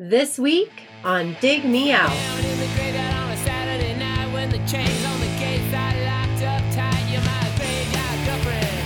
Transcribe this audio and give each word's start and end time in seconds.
This 0.00 0.38
week 0.38 0.70
on 1.02 1.36
Dig 1.40 1.64
Me 1.64 1.90
Out. 1.90 2.08
Down 2.08 2.44
in 2.44 2.60
the 2.60 2.66
graveyard 2.76 3.14
on 3.14 3.32
a 3.32 3.36
Saturday 3.38 3.98
night 3.98 4.32
when 4.32 4.48
the 4.48 4.58
chains 4.58 5.04
on 5.04 5.18
the 5.18 5.26
gates 5.40 5.74
are 5.74 5.92
locked 6.06 6.40
up 6.44 6.62
tight. 6.72 7.02
You're 7.10 7.20
my 7.20 7.50
graveyard 7.58 8.20
girlfriend. 8.24 8.78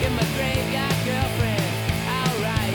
You're 0.00 0.12
my 0.12 0.22
graveyard 0.36 0.94
girlfriend. 1.04 1.74
Alright, 2.06 2.68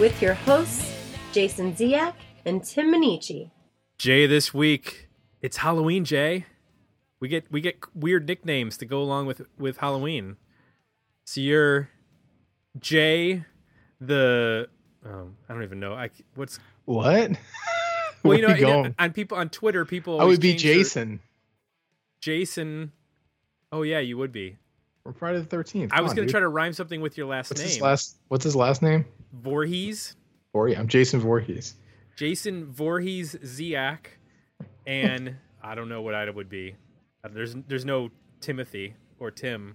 with 0.00 0.20
your 0.20 0.34
hosts, 0.34 0.92
Jason 1.30 1.72
Ziak 1.74 2.14
and 2.44 2.64
Tim 2.64 2.92
Minneci. 2.92 3.52
Jay 3.96 4.26
this 4.26 4.52
week. 4.52 5.08
It's 5.40 5.58
Halloween, 5.58 6.04
Jay. 6.04 6.46
We 7.20 7.28
get 7.28 7.48
we 7.52 7.60
get 7.60 7.78
weird 7.94 8.26
nicknames 8.26 8.76
to 8.78 8.84
go 8.84 9.00
along 9.00 9.26
with 9.26 9.42
with 9.56 9.76
Halloween. 9.76 10.36
So 11.24 11.40
you're 11.40 11.90
Jay 12.80 13.44
the 14.00 14.68
um, 15.04 15.36
I 15.48 15.54
don't 15.54 15.62
even 15.62 15.80
know. 15.80 15.94
I 15.94 16.10
what's 16.34 16.58
What? 16.84 17.32
well, 18.22 18.38
you 18.38 18.46
know, 18.46 18.54
you 18.54 18.94
on 18.98 19.12
people 19.12 19.38
on 19.38 19.48
Twitter, 19.50 19.84
people 19.84 20.20
I 20.20 20.24
would 20.24 20.40
be 20.40 20.50
change 20.52 20.62
their- 20.62 20.74
Jason 20.74 21.20
Jason. 22.20 22.92
Oh 23.72 23.82
yeah, 23.82 23.98
you 23.98 24.16
would 24.16 24.32
be. 24.32 24.56
from 25.02 25.14
Friday 25.14 25.38
the 25.38 25.44
Thirteenth. 25.44 25.92
I 25.92 26.00
was 26.00 26.14
gonna 26.14 26.28
try 26.28 26.40
to 26.40 26.48
rhyme 26.48 26.72
something 26.72 27.00
with 27.00 27.18
your 27.18 27.26
last 27.26 27.50
What's 27.50 27.60
name. 27.60 27.68
his 27.68 27.80
last? 27.80 28.16
What's 28.28 28.44
his 28.44 28.56
last 28.56 28.82
name? 28.82 29.04
Voorhees. 29.32 30.16
Voorhees. 30.52 30.78
I'm 30.78 30.88
Jason 30.88 31.20
Voorhees. 31.20 31.74
Jason 32.16 32.66
Voorhees 32.72 33.34
Ziak, 33.42 34.06
and 34.86 35.36
I 35.62 35.74
don't 35.74 35.88
know 35.88 36.02
what 36.02 36.14
I 36.14 36.28
would 36.30 36.48
be. 36.48 36.76
Uh, 37.24 37.28
There's 37.32 37.54
there's 37.68 37.84
no 37.84 38.10
Timothy 38.40 38.94
or 39.18 39.30
Tim. 39.30 39.74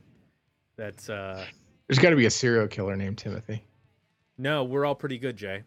That's 0.78 1.10
uh 1.10 1.46
There's 1.90 2.00
got 2.00 2.12
to 2.12 2.16
be 2.16 2.26
a 2.28 2.30
serial 2.30 2.68
killer 2.68 2.96
named 2.96 3.18
Timothy. 3.18 3.64
no. 4.38 4.64
We're 4.64 4.86
all 4.86 4.96
pretty 4.96 5.18
good, 5.18 5.36
Jay. 5.36 5.64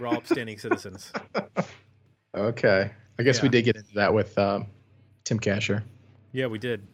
We're 0.00 0.06
all 0.08 0.16
upstanding 0.16 0.58
citizens. 0.58 1.12
Okay. 2.36 2.90
I 3.18 3.22
guess 3.22 3.42
we 3.42 3.48
did 3.48 3.64
get 3.64 3.74
into 3.76 3.94
that 3.94 4.12
with 4.14 4.36
um, 4.38 4.66
Tim 5.24 5.40
Kasher. 5.40 5.82
Yeah, 6.32 6.46
we 6.46 6.58
did. 6.58 6.86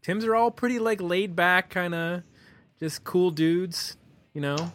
Tim's 0.00 0.24
are 0.24 0.34
all 0.34 0.50
pretty 0.50 0.78
like 0.78 1.00
laid 1.02 1.36
back, 1.36 1.70
kind 1.70 1.94
of 1.94 2.22
just 2.78 3.04
cool 3.04 3.30
dudes. 3.30 3.96
You 4.32 4.40
know, 4.40 4.72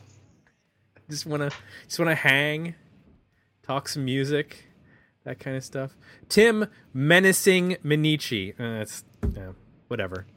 just 1.10 1.26
wanna 1.26 1.50
just 1.88 1.98
wanna 1.98 2.14
hang, 2.14 2.76
talk 3.64 3.88
some 3.88 4.06
music, 4.06 4.66
that 5.24 5.40
kind 5.40 5.56
of 5.58 5.64
stuff. 5.64 5.96
Tim 6.30 6.68
menacing 6.94 7.78
Minneci. 7.84 8.54
Uh, 8.60 8.80
that's 8.80 9.04
yeah, 9.34 9.54
whatever. 9.88 10.28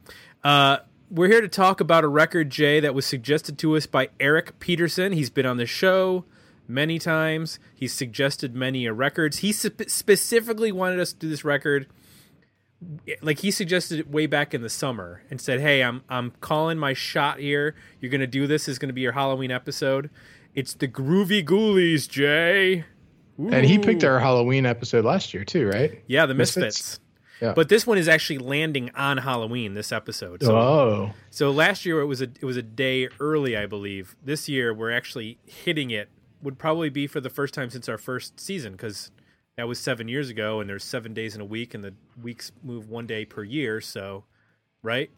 Uh, 0.43 0.77
we're 1.09 1.27
here 1.27 1.41
to 1.41 1.47
talk 1.47 1.79
about 1.81 2.03
a 2.03 2.07
record, 2.07 2.49
Jay, 2.49 2.79
that 2.79 2.93
was 2.93 3.05
suggested 3.05 3.57
to 3.59 3.75
us 3.75 3.85
by 3.85 4.09
Eric 4.19 4.59
Peterson. 4.59 5.11
He's 5.13 5.29
been 5.29 5.45
on 5.45 5.57
the 5.57 5.65
show 5.65 6.25
many 6.67 6.99
times. 6.99 7.59
He's 7.73 7.93
suggested 7.93 8.55
many 8.55 8.87
uh, 8.87 8.93
records. 8.93 9.39
He 9.39 9.51
spe- 9.51 9.87
specifically 9.89 10.71
wanted 10.71 10.99
us 10.99 11.13
to 11.13 11.19
do 11.19 11.29
this 11.29 11.43
record 11.43 11.87
like 13.21 13.39
he 13.39 13.51
suggested 13.51 13.99
it 13.99 14.09
way 14.09 14.25
back 14.25 14.53
in 14.53 14.61
the 14.61 14.69
summer 14.69 15.21
and 15.29 15.41
said, 15.41 15.59
"Hey, 15.59 15.83
I'm 15.83 16.03
I'm 16.09 16.31
calling 16.41 16.77
my 16.77 16.93
shot 16.93 17.39
here. 17.39 17.75
You're 17.99 18.11
gonna 18.11 18.27
do 18.27 18.47
this. 18.47 18.67
Is 18.67 18.79
gonna 18.79 18.93
be 18.93 19.01
your 19.01 19.11
Halloween 19.11 19.51
episode. 19.51 20.09
It's 20.55 20.73
the 20.73 20.87
Groovie 20.87 21.45
Ghoulies, 21.45 22.07
Jay." 22.07 22.85
And 23.37 23.65
he 23.65 23.79
picked 23.79 24.03
our 24.03 24.19
Halloween 24.19 24.65
episode 24.65 25.05
last 25.05 25.33
year 25.33 25.45
too, 25.45 25.69
right? 25.69 26.03
yeah 26.07 26.25
the 26.25 26.33
Misfits? 26.33 26.65
Misfits. 26.65 26.99
Yeah. 27.41 27.53
But 27.53 27.69
this 27.69 27.87
one 27.87 27.97
is 27.97 28.07
actually 28.07 28.39
landing 28.39 28.91
on 28.95 29.17
Halloween. 29.17 29.73
This 29.73 29.91
episode. 29.91 30.43
So, 30.43 30.57
oh, 30.57 31.13
so 31.29 31.51
last 31.51 31.85
year 31.85 32.01
it 32.01 32.05
was 32.05 32.21
a 32.21 32.25
it 32.25 32.43
was 32.43 32.57
a 32.57 32.61
day 32.61 33.07
early, 33.19 33.55
I 33.55 33.65
believe. 33.65 34.15
This 34.23 34.49
year 34.49 34.73
we're 34.73 34.91
actually 34.91 35.39
hitting 35.45 35.91
it. 35.91 36.09
Would 36.41 36.57
probably 36.57 36.89
be 36.89 37.07
for 37.07 37.19
the 37.19 37.29
first 37.29 37.53
time 37.53 37.69
since 37.69 37.89
our 37.89 37.97
first 37.97 38.39
season 38.39 38.73
because 38.73 39.11
that 39.57 39.67
was 39.67 39.77
seven 39.77 40.07
years 40.07 40.29
ago, 40.29 40.61
and 40.61 40.69
there's 40.69 40.85
seven 40.85 41.13
days 41.13 41.35
in 41.35 41.41
a 41.41 41.45
week, 41.45 41.73
and 41.73 41.83
the 41.83 41.93
weeks 42.21 42.51
move 42.63 42.89
one 42.89 43.05
day 43.05 43.25
per 43.25 43.43
year. 43.43 43.81
So, 43.81 44.23
right? 44.81 45.09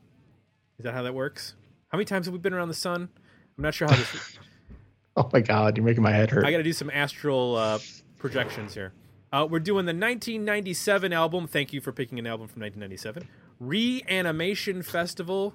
Is 0.79 0.83
that 0.83 0.93
how 0.93 1.03
that 1.03 1.13
works? 1.13 1.55
How 1.89 1.97
many 1.97 2.05
times 2.05 2.25
have 2.25 2.33
we 2.33 2.39
been 2.39 2.53
around 2.53 2.69
the 2.69 2.73
sun? 2.73 3.09
I'm 3.57 3.63
not 3.63 3.75
sure 3.75 3.87
how 3.87 3.95
this. 3.95 4.39
oh 5.15 5.29
my 5.31 5.41
God! 5.41 5.77
You're 5.77 5.85
making 5.85 6.01
my 6.01 6.11
head 6.11 6.31
hurt. 6.31 6.45
I 6.45 6.51
got 6.51 6.57
to 6.57 6.63
do 6.63 6.73
some 6.73 6.89
astral 6.89 7.55
uh, 7.55 7.79
projections 8.17 8.73
here. 8.73 8.93
Uh, 9.31 9.47
we're 9.49 9.59
doing 9.59 9.85
the 9.85 9.93
1997 9.93 11.13
album. 11.13 11.47
Thank 11.47 11.71
you 11.73 11.79
for 11.81 11.91
picking 11.91 12.19
an 12.19 12.27
album 12.27 12.47
from 12.47 12.61
1997. 12.61 13.27
Reanimation 13.59 14.83
Festival 14.83 15.53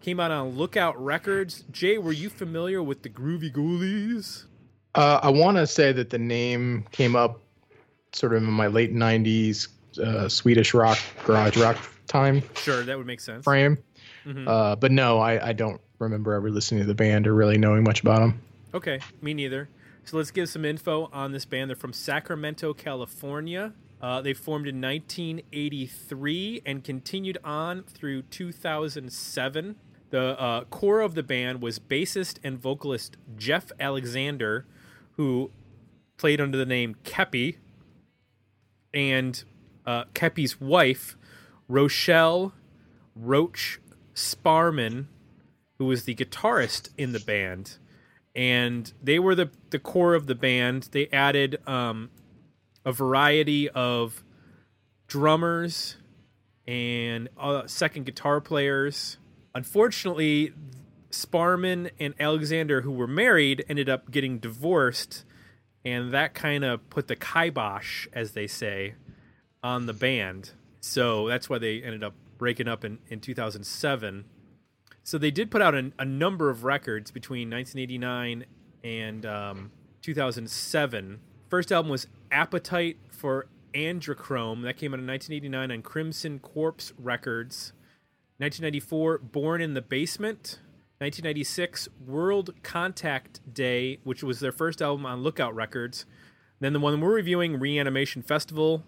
came 0.00 0.20
out 0.20 0.30
on 0.30 0.50
Lookout 0.50 1.02
Records. 1.02 1.64
Jay, 1.72 1.98
were 1.98 2.12
you 2.12 2.28
familiar 2.30 2.82
with 2.82 3.02
the 3.02 3.08
Groovie 3.08 3.52
Ghoulies? 3.52 4.44
Uh, 4.94 5.18
I 5.22 5.30
want 5.30 5.56
to 5.56 5.66
say 5.66 5.92
that 5.92 6.10
the 6.10 6.18
name 6.18 6.86
came 6.92 7.16
up 7.16 7.40
sort 8.12 8.32
of 8.32 8.42
in 8.42 8.48
my 8.50 8.68
late 8.68 8.94
'90s 8.94 9.68
uh, 10.02 10.28
Swedish 10.28 10.72
rock, 10.72 10.98
garage 11.24 11.56
rock 11.56 11.76
time 12.06 12.42
Sure, 12.54 12.82
that 12.84 12.96
would 12.96 13.06
make 13.06 13.20
sense. 13.20 13.42
frame. 13.42 13.76
Mhm. 14.24 14.46
Uh, 14.46 14.76
but 14.76 14.92
no, 14.92 15.18
I, 15.18 15.48
I 15.48 15.52
don't 15.52 15.80
remember 15.98 16.32
ever 16.34 16.50
listening 16.50 16.80
to 16.82 16.86
the 16.86 16.94
band 16.94 17.26
or 17.26 17.34
really 17.34 17.58
knowing 17.58 17.82
much 17.82 18.00
about 18.00 18.20
them. 18.20 18.40
Okay, 18.74 19.00
me 19.22 19.34
neither. 19.34 19.68
So 20.06 20.16
let's 20.16 20.30
give 20.30 20.48
some 20.48 20.64
info 20.64 21.10
on 21.12 21.32
this 21.32 21.44
band. 21.44 21.68
They're 21.68 21.76
from 21.76 21.92
Sacramento, 21.92 22.72
California. 22.74 23.72
Uh, 24.00 24.22
they 24.22 24.34
formed 24.34 24.68
in 24.68 24.80
1983 24.80 26.62
and 26.64 26.84
continued 26.84 27.38
on 27.42 27.82
through 27.82 28.22
2007. 28.22 29.76
The 30.10 30.40
uh, 30.40 30.64
core 30.66 31.00
of 31.00 31.16
the 31.16 31.24
band 31.24 31.60
was 31.60 31.80
bassist 31.80 32.38
and 32.44 32.56
vocalist 32.56 33.16
Jeff 33.36 33.72
Alexander, 33.80 34.64
who 35.16 35.50
played 36.18 36.40
under 36.40 36.56
the 36.56 36.66
name 36.66 36.94
Kepi, 37.02 37.56
and 38.94 39.42
uh, 39.84 40.04
Kepi's 40.14 40.60
wife, 40.60 41.16
Rochelle 41.66 42.52
Roach 43.16 43.80
Sparman, 44.14 45.06
who 45.78 45.86
was 45.86 46.04
the 46.04 46.14
guitarist 46.14 46.90
in 46.96 47.10
the 47.10 47.18
band 47.18 47.78
and 48.36 48.92
they 49.02 49.18
were 49.18 49.34
the 49.34 49.50
the 49.70 49.78
core 49.78 50.14
of 50.14 50.26
the 50.26 50.34
band. 50.34 50.90
They 50.92 51.08
added 51.08 51.58
um, 51.66 52.10
a 52.84 52.92
variety 52.92 53.68
of 53.70 54.22
drummers 55.08 55.96
and 56.68 57.28
uh, 57.38 57.66
second 57.66 58.04
guitar 58.04 58.40
players. 58.40 59.16
Unfortunately, 59.54 60.52
Sparman 61.10 61.90
and 61.98 62.14
Alexander, 62.20 62.82
who 62.82 62.92
were 62.92 63.06
married, 63.06 63.64
ended 63.70 63.88
up 63.88 64.10
getting 64.10 64.38
divorced, 64.38 65.24
and 65.82 66.12
that 66.12 66.34
kind 66.34 66.62
of 66.62 66.88
put 66.90 67.08
the 67.08 67.16
kibosh, 67.16 68.06
as 68.12 68.32
they 68.32 68.46
say, 68.46 68.94
on 69.62 69.86
the 69.86 69.94
band. 69.94 70.50
So 70.80 71.26
that's 71.26 71.48
why 71.48 71.58
they 71.58 71.82
ended 71.82 72.04
up 72.04 72.14
breaking 72.36 72.68
up 72.68 72.84
in, 72.84 72.98
in 73.08 73.20
2007 73.20 74.26
so 75.06 75.18
they 75.18 75.30
did 75.30 75.52
put 75.52 75.62
out 75.62 75.72
a, 75.72 75.92
a 76.00 76.04
number 76.04 76.50
of 76.50 76.64
records 76.64 77.12
between 77.12 77.48
1989 77.48 78.44
and 78.82 79.24
um, 79.24 79.70
2007. 80.02 81.20
First 81.48 81.70
album 81.70 81.92
was 81.92 82.08
Appetite 82.32 82.96
for 83.12 83.46
Adrenochrome. 83.72 84.64
That 84.64 84.76
came 84.76 84.92
out 84.92 84.98
in 84.98 85.06
1989 85.06 85.70
on 85.70 85.82
Crimson 85.82 86.40
Corpse 86.40 86.92
Records. 86.98 87.72
1994, 88.38 89.18
Born 89.18 89.62
in 89.62 89.74
the 89.74 89.80
Basement. 89.80 90.58
1996, 90.98 91.88
World 92.04 92.54
Contact 92.64 93.40
Day, 93.54 94.00
which 94.02 94.24
was 94.24 94.40
their 94.40 94.50
first 94.50 94.82
album 94.82 95.06
on 95.06 95.22
Lookout 95.22 95.54
Records. 95.54 96.04
Then 96.58 96.72
the 96.72 96.80
one 96.80 97.00
we're 97.00 97.14
reviewing, 97.14 97.60
Reanimation 97.60 98.22
Festival. 98.22 98.82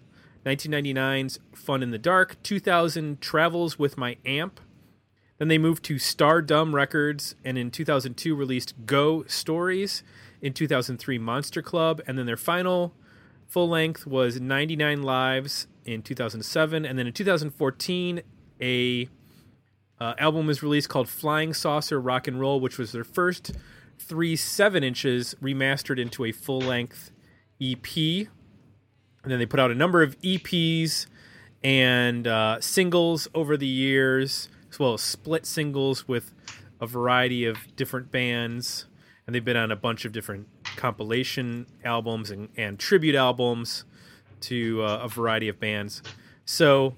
1999's 0.45 1.39
Fun 1.55 1.81
in 1.81 1.91
the 1.91 1.97
Dark. 1.97 2.43
2000, 2.43 3.21
Travels 3.21 3.79
with 3.79 3.97
My 3.97 4.17
Amp. 4.25 4.59
Then 5.39 5.47
they 5.47 5.57
moved 5.57 5.83
to 5.85 5.97
Stardom 5.97 6.75
Records 6.75 7.35
and 7.43 7.57
in 7.57 7.71
2002 7.71 8.35
released 8.35 8.73
Go 8.85 9.23
Stories. 9.23 10.03
In 10.41 10.53
2003, 10.53 11.17
Monster 11.17 11.61
Club. 11.61 12.01
And 12.07 12.17
then 12.17 12.25
their 12.25 12.37
final 12.37 12.93
full 13.47 13.67
length 13.67 14.05
was 14.05 14.39
99 14.39 15.01
Lives 15.01 15.67
in 15.85 16.01
2007. 16.01 16.85
And 16.85 16.99
then 16.99 17.07
in 17.07 17.13
2014, 17.13 18.21
a 18.61 19.09
uh, 19.99 20.13
album 20.17 20.45
was 20.45 20.63
released 20.63 20.89
called 20.89 21.09
Flying 21.09 21.53
Saucer 21.53 21.99
Rock 21.99 22.27
and 22.27 22.39
Roll, 22.39 22.59
which 22.59 22.77
was 22.77 22.91
their 22.91 23.03
first 23.03 23.53
three 23.97 24.35
seven 24.35 24.83
inches 24.83 25.35
remastered 25.41 25.99
into 25.99 26.25
a 26.25 26.31
full 26.31 26.61
length 26.61 27.11
EP. 27.61 27.97
And 27.97 29.31
then 29.31 29.39
they 29.39 29.45
put 29.45 29.59
out 29.59 29.71
a 29.71 29.75
number 29.75 30.01
of 30.01 30.19
EPs 30.21 31.07
and 31.63 32.25
uh, 32.25 32.61
singles 32.61 33.27
over 33.35 33.57
the 33.57 33.67
years, 33.67 34.47
as 34.69 34.79
well 34.79 34.93
as 34.93 35.01
split 35.01 35.45
singles 35.45 36.07
with 36.07 36.33
a 36.79 36.87
variety 36.87 37.45
of 37.45 37.57
different 37.75 38.11
bands. 38.11 38.85
And 39.25 39.35
they've 39.35 39.45
been 39.45 39.57
on 39.57 39.71
a 39.71 39.75
bunch 39.75 40.05
of 40.05 40.11
different 40.11 40.47
compilation 40.75 41.67
albums 41.83 42.31
and, 42.31 42.49
and 42.57 42.79
tribute 42.79 43.15
albums 43.15 43.85
to 44.41 44.81
uh, 44.83 45.01
a 45.03 45.07
variety 45.07 45.49
of 45.49 45.59
bands. 45.59 46.01
So, 46.45 46.95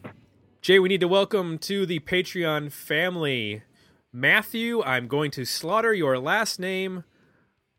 Jay, 0.62 0.79
we 0.79 0.89
need 0.89 1.01
to 1.01 1.07
welcome 1.07 1.57
to 1.59 1.85
the 1.85 2.00
Patreon 2.00 2.71
family 2.71 3.63
Matthew, 4.13 4.83
I'm 4.83 5.07
going 5.07 5.31
to 5.31 5.45
slaughter 5.45 5.94
your 5.94 6.19
last 6.19 6.59
name, 6.59 7.06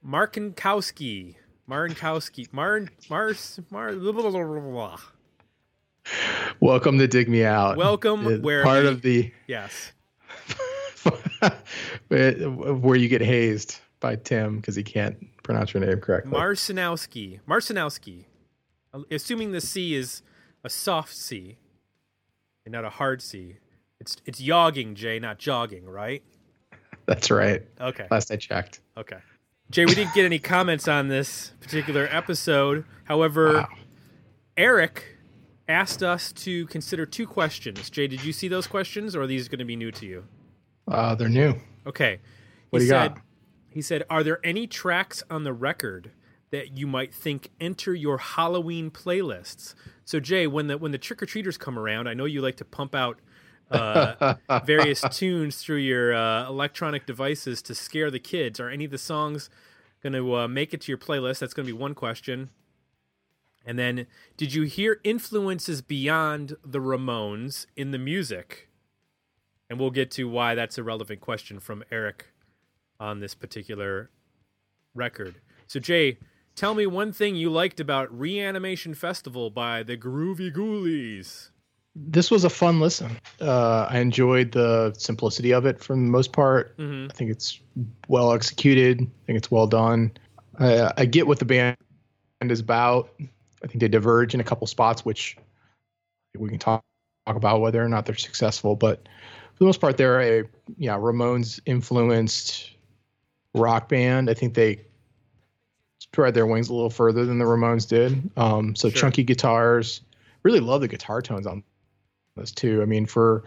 Markinkowski. 0.02 1.36
Markinkowski. 1.68 2.50
Mar 2.52 2.86
Mars 3.10 3.60
Mar. 3.70 3.92
Blah, 3.92 4.12
blah, 4.12 4.30
blah, 4.30 4.42
blah, 4.42 4.60
blah. 4.60 4.98
Welcome 6.62 6.98
to 7.00 7.08
Dig 7.08 7.28
Me 7.28 7.44
Out. 7.44 7.76
Welcome, 7.76 8.24
It's 8.28 8.40
where 8.40 8.62
part 8.62 8.84
we- 8.84 8.88
of 8.88 9.02
the 9.02 9.32
Yes. 9.48 9.90
where 12.08 12.94
you 12.94 13.08
get 13.08 13.20
hazed 13.20 13.80
by 13.98 14.14
Tim 14.14 14.58
because 14.58 14.76
he 14.76 14.84
can't 14.84 15.16
pronounce 15.42 15.74
your 15.74 15.84
name 15.84 15.98
correctly. 15.98 16.30
Marcinowski. 16.30 17.40
Marcinowski. 17.48 18.26
Assuming 19.10 19.50
the 19.50 19.60
C 19.60 19.94
is 19.96 20.22
a 20.62 20.70
soft 20.70 21.16
C 21.16 21.56
and 22.64 22.70
not 22.70 22.84
a 22.84 22.90
hard 22.90 23.22
C. 23.22 23.56
It's 23.98 24.16
it's 24.24 24.40
yogging, 24.40 24.94
Jay, 24.94 25.18
not 25.18 25.38
jogging, 25.38 25.86
right? 25.86 26.22
That's 27.06 27.28
right. 27.28 27.64
Okay. 27.80 28.06
Last 28.08 28.30
I 28.30 28.36
checked. 28.36 28.82
Okay. 28.96 29.18
Jay, 29.72 29.84
we 29.84 29.96
didn't 29.96 30.14
get 30.14 30.24
any 30.24 30.38
comments 30.38 30.86
on 30.86 31.08
this 31.08 31.54
particular 31.60 32.06
episode. 32.12 32.84
However, 33.02 33.54
Wow. 33.54 33.68
Eric 34.56 35.11
asked 35.72 36.02
us 36.02 36.32
to 36.32 36.66
consider 36.66 37.06
two 37.06 37.26
questions. 37.26 37.90
Jay, 37.90 38.06
did 38.06 38.24
you 38.24 38.32
see 38.32 38.48
those 38.48 38.66
questions 38.66 39.16
or 39.16 39.22
are 39.22 39.26
these 39.26 39.48
going 39.48 39.58
to 39.58 39.64
be 39.64 39.76
new 39.76 39.90
to 39.92 40.06
you? 40.06 40.24
Uh, 40.86 41.14
they're 41.14 41.28
new. 41.28 41.54
Okay. 41.86 42.20
What 42.70 42.80
he 42.80 42.86
do 42.86 42.94
you 42.94 42.98
said, 42.98 43.14
got? 43.14 43.22
He 43.70 43.82
said, 43.82 44.04
"Are 44.08 44.22
there 44.22 44.38
any 44.44 44.66
tracks 44.66 45.22
on 45.30 45.44
the 45.44 45.52
record 45.52 46.10
that 46.50 46.76
you 46.76 46.86
might 46.86 47.14
think 47.14 47.50
enter 47.60 47.94
your 47.94 48.18
Halloween 48.18 48.90
playlists?" 48.90 49.74
So, 50.04 50.20
Jay, 50.20 50.46
when 50.46 50.66
the 50.66 50.78
when 50.78 50.92
the 50.92 50.98
trick 50.98 51.22
or 51.22 51.26
treaters 51.26 51.56
come 51.56 51.78
around, 51.78 52.08
I 52.08 52.14
know 52.14 52.24
you 52.24 52.40
like 52.40 52.56
to 52.56 52.64
pump 52.64 52.94
out 52.94 53.18
uh, 53.70 54.34
various 54.64 55.02
tunes 55.10 55.56
through 55.56 55.76
your 55.76 56.14
uh, 56.14 56.48
electronic 56.48 57.06
devices 57.06 57.62
to 57.62 57.74
scare 57.74 58.10
the 58.10 58.18
kids. 58.18 58.60
Are 58.60 58.68
any 58.68 58.84
of 58.84 58.90
the 58.90 58.98
songs 58.98 59.50
going 60.02 60.12
to 60.12 60.36
uh, 60.36 60.48
make 60.48 60.74
it 60.74 60.82
to 60.82 60.92
your 60.92 60.98
playlist? 60.98 61.38
That's 61.38 61.54
going 61.54 61.66
to 61.66 61.72
be 61.72 61.78
one 61.78 61.94
question. 61.94 62.50
And 63.64 63.78
then, 63.78 64.06
did 64.36 64.54
you 64.54 64.62
hear 64.64 65.00
influences 65.04 65.82
beyond 65.82 66.56
the 66.64 66.80
Ramones 66.80 67.66
in 67.76 67.90
the 67.92 67.98
music? 67.98 68.68
And 69.70 69.78
we'll 69.78 69.90
get 69.90 70.10
to 70.12 70.28
why 70.28 70.54
that's 70.54 70.78
a 70.78 70.82
relevant 70.82 71.20
question 71.20 71.60
from 71.60 71.84
Eric 71.90 72.26
on 73.00 73.20
this 73.20 73.34
particular 73.34 74.10
record. 74.94 75.36
So, 75.66 75.80
Jay, 75.80 76.18
tell 76.54 76.74
me 76.74 76.86
one 76.86 77.12
thing 77.12 77.36
you 77.36 77.50
liked 77.50 77.80
about 77.80 78.16
Reanimation 78.16 78.94
Festival 78.94 79.48
by 79.48 79.82
the 79.82 79.96
Groovie 79.96 80.52
Ghoulies. 80.54 81.50
This 81.94 82.30
was 82.30 82.44
a 82.44 82.50
fun 82.50 82.80
listen. 82.80 83.18
Uh, 83.40 83.86
I 83.88 83.98
enjoyed 83.98 84.52
the 84.52 84.94
simplicity 84.96 85.52
of 85.52 85.66
it 85.66 85.78
for 85.82 85.92
the 85.94 86.00
most 86.00 86.32
part. 86.32 86.76
Mhm. 86.78 87.10
I 87.10 87.14
think 87.14 87.30
it's 87.30 87.60
well 88.08 88.32
executed. 88.32 89.00
I 89.00 89.26
think 89.26 89.36
it's 89.36 89.50
well 89.50 89.66
done. 89.66 90.10
I, 90.58 90.92
I 90.96 91.04
get 91.04 91.26
what 91.26 91.38
the 91.38 91.44
band 91.44 91.76
is 92.42 92.60
about. 92.60 93.10
I 93.62 93.66
think 93.66 93.80
they 93.80 93.88
diverge 93.88 94.34
in 94.34 94.40
a 94.40 94.44
couple 94.44 94.66
spots, 94.66 95.04
which 95.04 95.36
we 96.36 96.48
can 96.48 96.58
talk, 96.58 96.84
talk 97.26 97.36
about 97.36 97.60
whether 97.60 97.82
or 97.82 97.88
not 97.88 98.06
they're 98.06 98.16
successful. 98.16 98.74
But 98.76 99.08
for 99.54 99.58
the 99.58 99.64
most 99.66 99.80
part, 99.80 99.96
they're 99.96 100.20
a 100.20 100.44
yeah 100.76 100.96
Ramones 100.96 101.60
influenced 101.66 102.70
rock 103.54 103.88
band. 103.88 104.30
I 104.30 104.34
think 104.34 104.54
they 104.54 104.80
spread 106.00 106.34
their 106.34 106.46
wings 106.46 106.68
a 106.68 106.74
little 106.74 106.90
further 106.90 107.24
than 107.24 107.38
the 107.38 107.44
Ramones 107.44 107.88
did. 107.88 108.30
Um, 108.36 108.74
so 108.74 108.88
Sure. 108.90 109.02
chunky 109.02 109.22
guitars. 109.22 110.00
Really 110.42 110.60
love 110.60 110.80
the 110.80 110.88
guitar 110.88 111.22
tones 111.22 111.46
on 111.46 111.62
this 112.36 112.50
too. 112.50 112.82
I 112.82 112.86
mean, 112.86 113.06
for 113.06 113.44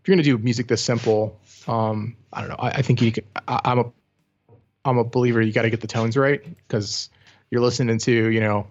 if 0.00 0.06
you're 0.08 0.14
gonna 0.14 0.22
do 0.22 0.38
music 0.38 0.68
this 0.68 0.82
simple, 0.82 1.38
um, 1.66 2.16
I 2.32 2.40
don't 2.40 2.50
know. 2.50 2.56
I, 2.58 2.68
I 2.70 2.82
think 2.82 3.02
you. 3.02 3.12
Can, 3.12 3.24
I, 3.48 3.60
I'm 3.64 3.78
a 3.80 3.92
I'm 4.84 4.98
a 4.98 5.04
believer. 5.04 5.42
You 5.42 5.52
got 5.52 5.62
to 5.62 5.70
get 5.70 5.80
the 5.80 5.86
tones 5.86 6.16
right 6.16 6.42
because 6.42 7.10
you're 7.50 7.60
listening 7.60 7.98
to 7.98 8.30
you 8.30 8.40
know 8.40 8.66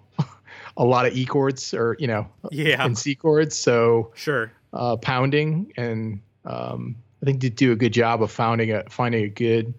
a 0.80 0.86
lot 0.86 1.06
of 1.06 1.16
E 1.16 1.26
chords 1.26 1.74
or 1.76 1.96
you 2.00 2.08
know 2.08 2.26
Yeah, 2.50 2.84
and 2.84 2.98
C 2.98 3.14
chords. 3.14 3.56
So 3.56 4.12
sure. 4.16 4.52
uh, 4.74 4.96
pounding 4.98 5.72
and 5.78 6.22
um, 6.46 6.96
I 7.22 7.26
think 7.26 7.42
they 7.42 7.50
do 7.50 7.72
a 7.74 7.76
good 7.76 7.94
job 7.94 8.24
of 8.24 8.32
finding 8.32 8.72
a 8.72 8.84
finding 8.90 9.26
a 9.26 9.30
good 9.30 9.74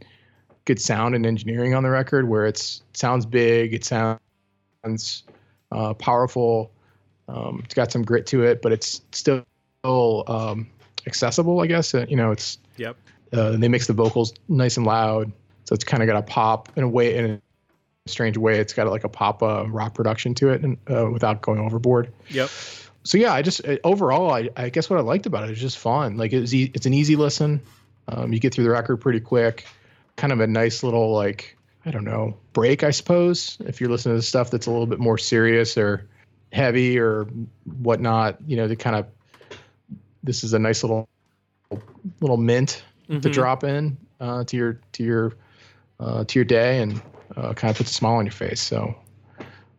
good 0.66 0.80
sound 0.80 1.14
and 1.16 1.26
engineering 1.26 1.74
on 1.74 1.82
the 1.82 1.90
record 1.90 2.28
where 2.28 2.46
it's 2.46 2.82
sounds 2.92 3.26
big, 3.26 3.74
it 3.74 3.84
sounds 3.84 4.20
uh, 5.72 5.94
powerful, 5.94 6.70
um, 7.28 7.62
it's 7.64 7.74
got 7.74 7.90
some 7.90 8.02
grit 8.02 8.26
to 8.26 8.44
it, 8.44 8.60
but 8.60 8.70
it's 8.70 9.00
still 9.10 9.42
um, 10.28 10.68
accessible, 11.06 11.60
I 11.60 11.66
guess. 11.66 11.94
Uh, 11.94 12.04
you 12.08 12.16
know, 12.16 12.30
it's 12.30 12.58
Yep. 12.76 12.96
uh, 13.32 13.56
they 13.56 13.68
mix 13.68 13.86
the 13.86 13.94
vocals 13.94 14.34
nice 14.48 14.76
and 14.76 14.86
loud, 14.86 15.32
so 15.64 15.74
it's 15.74 15.84
kind 15.84 16.02
of 16.02 16.06
got 16.06 16.16
a 16.16 16.22
pop 16.22 16.68
in 16.76 16.84
a 16.84 16.88
way 16.88 17.16
in 17.16 17.30
a 17.30 17.40
strange 18.06 18.36
way. 18.36 18.58
It's 18.58 18.72
got 18.72 18.86
like 18.88 19.04
a 19.04 19.08
pop 19.08 19.42
uh, 19.42 19.66
rock 19.68 19.94
production 19.94 20.34
to 20.36 20.50
it, 20.50 20.62
and 20.62 20.76
uh, 20.90 21.08
without 21.10 21.42
going 21.42 21.60
overboard 21.60 22.12
Yep. 22.30 22.48
so 23.04 23.18
yeah, 23.18 23.32
I 23.32 23.42
just 23.42 23.66
uh, 23.66 23.76
overall, 23.84 24.30
I, 24.32 24.48
I 24.56 24.68
guess 24.70 24.88
what 24.90 24.98
I 24.98 25.02
liked 25.02 25.26
about 25.26 25.44
it 25.44 25.50
is 25.52 25.60
just 25.60 25.78
fun. 25.78 26.16
Like 26.16 26.32
it's 26.32 26.52
e- 26.54 26.70
it's 26.74 26.86
an 26.86 26.94
easy 26.94 27.16
listen. 27.16 27.60
Um, 28.08 28.32
you 28.32 28.40
get 28.40 28.54
through 28.54 28.64
the 28.64 28.70
record 28.70 28.98
pretty 28.98 29.20
quick. 29.20 29.66
Kind 30.16 30.32
of 30.32 30.40
a 30.40 30.46
nice 30.46 30.82
little 30.82 31.12
like 31.12 31.56
I 31.86 31.90
don't 31.90 32.04
know 32.04 32.36
break, 32.52 32.82
I 32.84 32.90
suppose. 32.90 33.56
If 33.60 33.80
you're 33.80 33.90
listening 33.90 34.16
to 34.16 34.22
stuff 34.22 34.50
that's 34.50 34.66
a 34.66 34.70
little 34.70 34.86
bit 34.86 34.98
more 34.98 35.18
serious 35.18 35.76
or 35.78 36.06
heavy 36.52 36.98
or 36.98 37.24
whatnot, 37.82 38.38
you 38.46 38.56
know, 38.56 38.66
to 38.66 38.76
kind 38.76 38.96
of 38.96 39.06
this 40.22 40.42
is 40.44 40.52
a 40.52 40.58
nice 40.58 40.82
little 40.82 41.08
little 42.20 42.36
mint 42.36 42.82
to 43.08 43.14
Mhm. 43.28 43.32
drop 43.32 43.64
in 43.64 43.96
uh, 44.20 44.44
to 44.44 44.56
your 44.56 44.80
to 44.92 45.02
your 45.04 45.32
uh, 46.00 46.24
to 46.24 46.38
your 46.38 46.44
day 46.44 46.80
and 46.80 47.00
uh, 47.36 47.54
kind 47.54 47.70
of 47.70 47.76
puts 47.76 47.90
a 47.90 47.94
smile 47.94 48.16
on 48.16 48.26
your 48.26 48.32
face. 48.32 48.60
So 48.60 48.94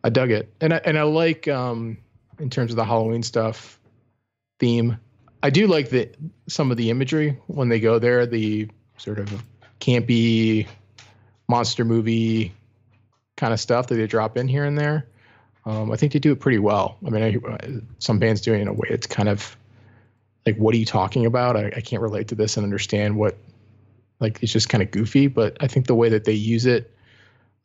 I 0.04 0.10
dug 0.10 0.30
it, 0.30 0.52
and 0.60 0.74
I 0.74 0.80
and 0.84 0.98
I 0.98 1.02
like 1.02 1.48
um, 1.48 1.98
in 2.38 2.50
terms 2.50 2.70
of 2.70 2.76
the 2.76 2.84
Halloween 2.84 3.22
stuff 3.22 3.78
theme. 4.58 4.98
I 5.42 5.50
do 5.50 5.66
like 5.66 5.90
the 5.90 6.08
some 6.48 6.70
of 6.70 6.76
the 6.76 6.90
imagery 6.90 7.38
when 7.46 7.68
they 7.68 7.80
go 7.80 7.98
there, 7.98 8.26
the 8.26 8.68
sort 8.96 9.18
of 9.18 9.42
campy 9.80 10.66
monster 11.48 11.84
movie 11.84 12.52
kind 13.36 13.52
of 13.52 13.60
stuff 13.60 13.88
that 13.88 13.96
they 13.96 14.06
drop 14.06 14.36
in 14.36 14.46
here 14.46 14.64
and 14.64 14.78
there. 14.78 15.06
Um, 15.64 15.92
I 15.92 15.96
think 15.96 16.12
they 16.12 16.18
do 16.18 16.32
it 16.32 16.40
pretty 16.40 16.58
well. 16.58 16.96
I 17.06 17.10
mean, 17.10 17.22
I, 17.22 17.80
some 17.98 18.18
bands 18.18 18.40
doing 18.40 18.60
it 18.60 18.62
in 18.62 18.68
a 18.68 18.72
way 18.72 18.88
it's 18.90 19.06
kind 19.06 19.28
of 19.28 19.56
like, 20.46 20.56
what 20.56 20.74
are 20.74 20.78
you 20.78 20.84
talking 20.84 21.26
about? 21.26 21.56
I, 21.56 21.66
I 21.76 21.80
can't 21.80 22.02
relate 22.02 22.28
to 22.28 22.34
this 22.34 22.56
and 22.56 22.64
understand 22.64 23.16
what, 23.16 23.36
like, 24.18 24.42
it's 24.42 24.52
just 24.52 24.68
kind 24.68 24.82
of 24.82 24.90
goofy. 24.90 25.28
But 25.28 25.56
I 25.60 25.68
think 25.68 25.86
the 25.86 25.94
way 25.94 26.08
that 26.08 26.24
they 26.24 26.32
use 26.32 26.66
it, 26.66 26.92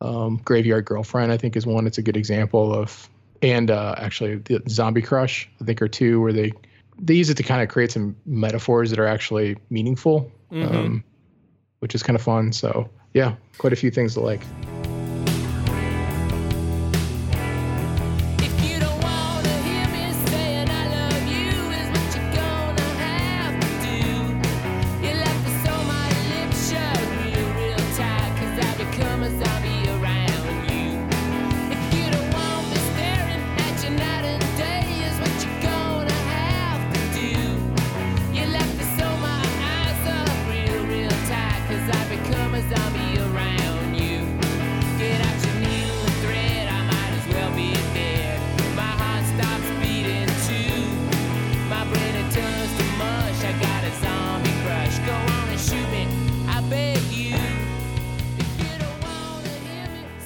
um, 0.01 0.39
Graveyard 0.45 0.85
Girlfriend, 0.85 1.31
I 1.31 1.37
think 1.37 1.55
is 1.55 1.65
one. 1.65 1.87
It's 1.87 1.97
a 1.97 2.01
good 2.01 2.17
example 2.17 2.73
of, 2.73 3.09
and 3.41 3.71
uh, 3.71 3.95
actually 3.97 4.35
the 4.37 4.61
Zombie 4.69 5.01
Crush, 5.01 5.49
I 5.61 5.65
think, 5.65 5.81
are 5.81 5.87
two 5.87 6.21
where 6.21 6.33
they 6.33 6.51
they 6.99 7.13
use 7.13 7.29
it 7.29 7.37
to 7.37 7.43
kind 7.43 7.61
of 7.61 7.69
create 7.69 7.91
some 7.91 8.15
metaphors 8.25 8.89
that 8.89 8.97
are 8.99 9.05
actually 9.05 9.55
meaningful, 9.69 10.31
Mhm. 10.51 10.75
um, 10.75 11.03
which 11.79 11.93
is 11.93 12.01
kind 12.01 12.15
of 12.15 12.23
fun. 12.23 12.51
So 12.51 12.89
yeah, 13.13 13.35
quite 13.59 13.73
a 13.73 13.75
few 13.75 13.91
things 13.91 14.15
to 14.15 14.21
like. 14.21 14.41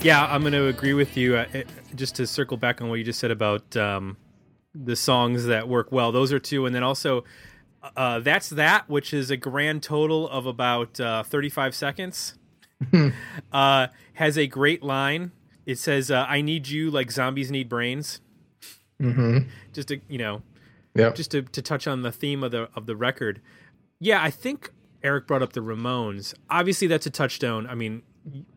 Yeah, 0.03 0.25
I'm 0.25 0.41
going 0.41 0.53
to 0.53 0.67
agree 0.67 0.93
with 0.93 1.15
you. 1.15 1.35
Uh, 1.37 1.45
it- 1.53 1.67
just 1.95 2.15
to 2.15 2.25
circle 2.25 2.55
back 2.57 2.81
on 2.81 2.87
what 2.89 2.95
you 2.95 3.03
just 3.03 3.19
said 3.19 3.31
about 3.31 3.75
um, 3.75 4.15
the 4.73 4.95
songs 4.95 5.45
that 5.45 5.67
work 5.67 5.91
well, 5.91 6.11
those 6.13 6.31
are 6.31 6.39
two, 6.39 6.65
and 6.65 6.73
then 6.73 6.83
also 6.83 7.23
uh, 7.97 8.19
that's 8.19 8.49
that, 8.49 8.89
which 8.89 9.13
is 9.13 9.29
a 9.29 9.35
grand 9.37 9.83
total 9.83 10.29
of 10.29 10.45
about 10.45 10.99
uh, 11.01 11.21
35 11.23 11.75
seconds. 11.75 12.35
uh, 13.51 13.87
has 14.13 14.37
a 14.37 14.47
great 14.47 14.81
line. 14.81 15.31
It 15.65 15.77
says, 15.77 16.09
uh, 16.09 16.25
"I 16.29 16.41
need 16.41 16.69
you 16.69 16.89
like 16.89 17.11
zombies 17.11 17.51
need 17.51 17.67
brains." 17.69 18.21
Mm-hmm. 19.01 19.49
Just 19.73 19.89
to 19.89 19.99
you 20.07 20.17
know, 20.17 20.41
Yeah. 20.95 21.11
just 21.11 21.31
to, 21.31 21.41
to 21.41 21.61
touch 21.61 21.87
on 21.87 22.01
the 22.03 22.11
theme 22.11 22.41
of 22.43 22.51
the 22.51 22.69
of 22.75 22.85
the 22.85 22.95
record. 22.95 23.41
Yeah, 23.99 24.23
I 24.23 24.31
think 24.31 24.71
Eric 25.03 25.27
brought 25.27 25.41
up 25.43 25.51
the 25.53 25.59
Ramones. 25.61 26.33
Obviously, 26.49 26.87
that's 26.87 27.05
a 27.05 27.11
touchstone. 27.11 27.67
I 27.67 27.75
mean, 27.75 28.01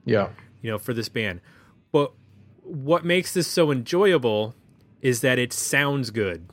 Yeah. 0.06 0.28
You 0.64 0.70
know, 0.70 0.78
for 0.78 0.94
this 0.94 1.10
band. 1.10 1.42
But 1.92 2.12
what 2.62 3.04
makes 3.04 3.34
this 3.34 3.46
so 3.46 3.70
enjoyable 3.70 4.54
is 5.02 5.20
that 5.20 5.38
it 5.38 5.52
sounds 5.52 6.10
good. 6.10 6.48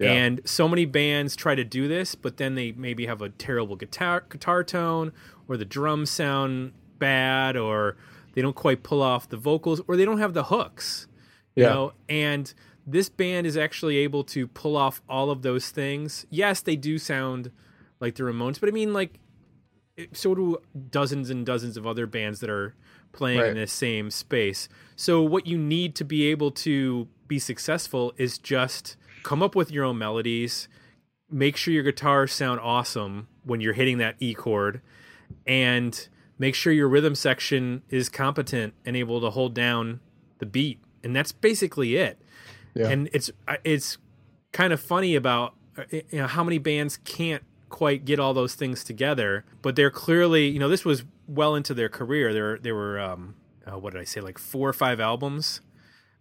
Yeah. 0.00 0.10
And 0.10 0.40
so 0.44 0.66
many 0.66 0.84
bands 0.84 1.36
try 1.36 1.54
to 1.54 1.62
do 1.62 1.86
this, 1.86 2.16
but 2.16 2.38
then 2.38 2.56
they 2.56 2.72
maybe 2.72 3.06
have 3.06 3.22
a 3.22 3.28
terrible 3.28 3.76
guitar 3.76 4.24
guitar 4.28 4.64
tone, 4.64 5.12
or 5.46 5.56
the 5.56 5.64
drums 5.64 6.10
sound 6.10 6.72
bad, 6.98 7.56
or 7.56 7.96
they 8.34 8.42
don't 8.42 8.56
quite 8.56 8.82
pull 8.82 9.00
off 9.00 9.28
the 9.28 9.36
vocals, 9.36 9.80
or 9.86 9.96
they 9.96 10.04
don't 10.04 10.18
have 10.18 10.34
the 10.34 10.44
hooks. 10.44 11.06
You 11.54 11.62
Yeah. 11.62 11.68
know, 11.72 11.92
and 12.08 12.52
this 12.84 13.08
band 13.08 13.46
is 13.46 13.56
actually 13.56 13.98
able 13.98 14.24
to 14.24 14.48
pull 14.48 14.76
off 14.76 15.00
all 15.08 15.30
of 15.30 15.42
those 15.42 15.70
things. 15.70 16.26
Yes, 16.30 16.60
they 16.60 16.74
do 16.76 16.98
sound 16.98 17.52
like 18.00 18.16
the 18.16 18.24
Ramones, 18.24 18.58
but 18.58 18.68
I 18.68 18.72
mean, 18.72 18.92
like, 18.92 19.20
so 20.12 20.34
do 20.34 20.58
dozens 20.90 21.30
and 21.30 21.44
dozens 21.46 21.76
of 21.76 21.86
other 21.86 22.06
bands 22.06 22.40
that 22.40 22.50
are 22.50 22.74
playing 23.12 23.40
Right. 23.40 23.48
in 23.50 23.54
this 23.56 23.72
same 23.72 24.10
space. 24.10 24.68
So, 24.94 25.22
what 25.22 25.46
you 25.46 25.56
need 25.58 25.94
to 25.96 26.04
be 26.04 26.24
able 26.26 26.50
to 26.52 27.08
be 27.28 27.38
successful 27.38 28.12
is 28.18 28.38
just 28.38 28.96
come 29.22 29.42
up 29.42 29.54
with 29.56 29.70
your 29.70 29.84
own 29.84 29.98
melodies, 29.98 30.68
make 31.30 31.56
sure 31.56 31.72
your 31.74 31.82
guitars 31.82 32.32
sound 32.32 32.60
awesome 32.60 33.28
when 33.44 33.60
you're 33.60 33.72
hitting 33.72 33.98
that 33.98 34.16
E 34.20 34.34
chord, 34.34 34.80
and 35.46 36.08
make 36.38 36.54
sure 36.54 36.72
your 36.72 36.88
rhythm 36.88 37.14
section 37.14 37.82
is 37.88 38.08
competent 38.08 38.74
and 38.84 38.96
able 38.96 39.20
to 39.20 39.30
hold 39.30 39.54
down 39.54 40.00
the 40.38 40.46
beat. 40.46 40.78
And 41.02 41.14
that's 41.16 41.32
basically 41.32 41.96
it 41.96 42.18
Yeah. 42.74 42.88
and 42.90 43.08
it's 43.12 43.30
it's 43.64 43.98
kind 44.52 44.72
of 44.72 44.80
funny 44.80 45.14
about 45.14 45.54
uh, 45.78 45.84
you 45.90 46.02
know 46.18 46.26
how 46.26 46.42
many 46.44 46.58
bands 46.58 46.96
can't 46.98 47.42
quite 47.68 48.04
get 48.04 48.20
all 48.20 48.32
those 48.32 48.54
things 48.54 48.84
together 48.84 49.44
but 49.60 49.74
they're 49.74 49.90
clearly 49.90 50.46
you 50.48 50.58
know 50.58 50.68
this 50.68 50.84
was 50.84 51.02
well 51.26 51.54
into 51.54 51.74
their 51.74 51.88
career. 51.88 52.32
There 52.32 52.58
there 52.58 52.74
were 52.74 52.98
um 52.98 53.34
uh, 53.66 53.78
what 53.78 53.92
did 53.92 54.00
i 54.00 54.04
say 54.04 54.20
like 54.20 54.38
four 54.38 54.68
or 54.68 54.72
five 54.72 55.00
albums 55.00 55.60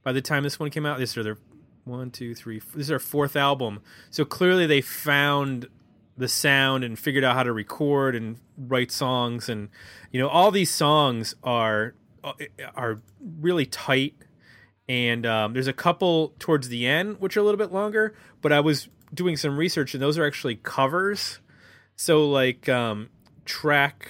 by 0.03 0.11
the 0.11 0.21
time 0.21 0.43
this 0.43 0.59
one 0.59 0.69
came 0.69 0.85
out. 0.85 0.99
This 0.99 1.17
are 1.17 1.23
their 1.23 1.37
one 1.83 2.11
two 2.11 2.33
three 2.33 2.57
f- 2.57 2.71
this 2.73 2.83
is 2.83 2.87
their 2.87 2.99
fourth 2.99 3.35
album. 3.35 3.81
So 4.09 4.25
clearly 4.25 4.65
they 4.65 4.81
found 4.81 5.67
the 6.17 6.27
sound 6.27 6.83
and 6.83 6.97
figured 6.97 7.23
out 7.23 7.35
how 7.35 7.43
to 7.43 7.51
record 7.51 8.15
and 8.15 8.39
write 8.57 8.91
songs. 8.91 9.49
And 9.49 9.69
you 10.11 10.19
know 10.19 10.27
all 10.27 10.51
these 10.51 10.71
songs 10.71 11.35
are 11.43 11.95
uh, 12.23 12.33
are 12.75 13.01
really 13.39 13.65
tight. 13.65 14.15
And 14.87 15.25
um, 15.25 15.53
there's 15.53 15.67
a 15.67 15.73
couple 15.73 16.35
towards 16.37 16.69
the 16.69 16.85
end 16.85 17.19
which 17.19 17.35
are 17.35 17.39
a 17.39 17.43
little 17.43 17.57
bit 17.57 17.71
longer 17.71 18.13
but 18.39 18.51
i 18.51 18.59
was 18.59 18.87
doing 19.15 19.37
some 19.37 19.57
research 19.57 19.93
and 19.93 20.03
those 20.03 20.17
are 20.17 20.25
actually 20.25 20.55
covers. 20.55 21.39
So 21.95 22.29
like 22.29 22.67
um, 22.69 23.09
track 23.45 24.09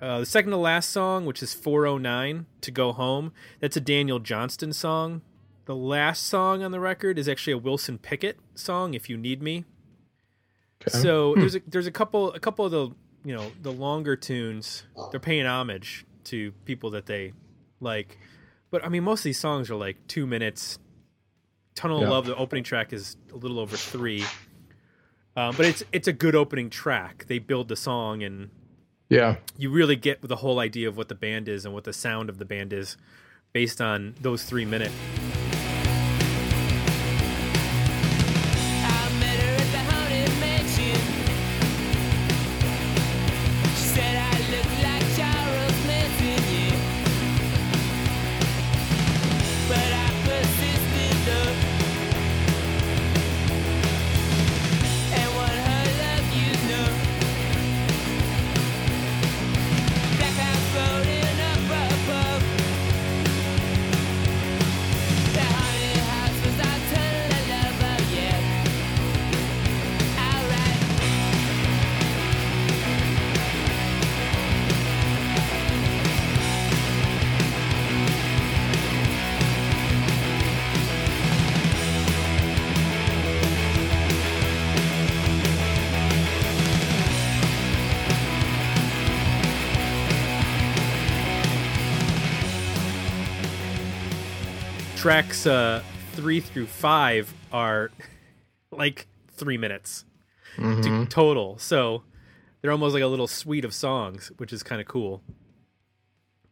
uh, 0.00 0.18
the 0.20 0.26
second 0.26 0.50
to 0.50 0.56
last 0.56 0.90
song 0.90 1.24
which 1.24 1.42
is 1.42 1.54
409 1.54 2.46
to 2.60 2.70
go 2.72 2.92
home 2.92 3.32
that's 3.60 3.76
a 3.76 3.80
daniel 3.80 4.18
johnston 4.18 4.72
song. 4.72 5.22
The 5.64 5.76
last 5.76 6.24
song 6.26 6.64
on 6.64 6.72
the 6.72 6.80
record 6.80 7.18
is 7.18 7.28
actually 7.28 7.52
a 7.52 7.58
wilson 7.58 7.98
pickett 7.98 8.38
song 8.54 8.94
if 8.94 9.08
you 9.08 9.16
need 9.16 9.42
me. 9.42 9.64
Okay. 10.82 10.98
so 10.98 11.34
there's 11.36 11.54
a 11.54 11.62
there's 11.68 11.86
a 11.86 11.92
couple 11.92 12.32
a 12.32 12.40
couple 12.40 12.64
of 12.64 12.72
the 12.72 12.90
you 13.24 13.34
know 13.34 13.52
the 13.62 13.70
longer 13.72 14.16
tunes 14.16 14.82
they're 15.12 15.20
paying 15.20 15.46
homage 15.46 16.04
to 16.24 16.50
people 16.64 16.90
that 16.90 17.06
they 17.06 17.32
like. 17.80 18.18
But 18.70 18.84
i 18.84 18.88
mean 18.88 19.04
most 19.04 19.20
of 19.20 19.24
these 19.24 19.38
songs 19.38 19.70
are 19.70 19.76
like 19.76 19.96
two 20.08 20.26
minutes. 20.26 20.78
Tunnel 21.74 22.02
of 22.02 22.08
love 22.08 22.26
the 22.26 22.36
opening 22.36 22.64
track 22.64 22.92
is 22.92 23.16
a 23.32 23.36
little 23.36 23.58
over 23.58 23.76
three 23.76 24.24
um, 25.36 25.54
but 25.56 25.66
it's 25.66 25.82
it's 25.92 26.08
a 26.08 26.12
good 26.12 26.34
opening 26.34 26.70
track 26.70 27.26
they 27.28 27.38
build 27.38 27.68
the 27.68 27.76
song 27.76 28.22
and 28.22 28.50
yeah. 29.08 29.36
you 29.58 29.70
really 29.70 29.96
get 29.96 30.22
the 30.22 30.36
whole 30.36 30.58
idea 30.58 30.88
of 30.88 30.96
what 30.96 31.08
the 31.08 31.14
band 31.14 31.48
is 31.48 31.64
and 31.64 31.74
what 31.74 31.84
the 31.84 31.92
sound 31.92 32.30
of 32.30 32.38
the 32.38 32.46
band 32.46 32.72
is 32.72 32.96
based 33.52 33.80
on 33.80 34.14
those 34.20 34.44
three 34.44 34.64
minutes 34.64 34.94
tracks 95.02 95.48
uh, 95.48 95.82
three 96.12 96.38
through 96.38 96.68
five 96.68 97.34
are 97.52 97.90
like 98.70 99.08
three 99.32 99.58
minutes 99.58 100.04
to 100.56 101.06
total. 101.06 101.58
So 101.58 102.04
they're 102.60 102.70
almost 102.70 102.94
like 102.94 103.02
a 103.02 103.08
little 103.08 103.26
suite 103.26 103.64
of 103.64 103.74
songs, 103.74 104.30
which 104.36 104.52
is 104.52 104.62
kind 104.62 104.80
of 104.80 104.86
cool. 104.86 105.20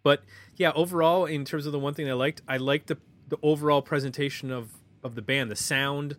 But 0.03 0.25
yeah, 0.57 0.73
overall, 0.75 1.27
in 1.27 1.45
terms 1.45 1.65
of 1.65 1.71
the 1.71 1.79
one 1.79 1.95
thing 1.95 2.11
I 2.11 2.15
liked, 2.15 2.43
I 2.49 2.57
liked 2.57 2.89
the 2.89 2.97
the 3.29 3.39
overall 3.41 3.83
presentation 3.83 4.51
of 4.51 4.73
of 5.05 5.15
the 5.15 5.23
band, 5.23 5.49
the 5.49 5.57
sound, 5.57 6.17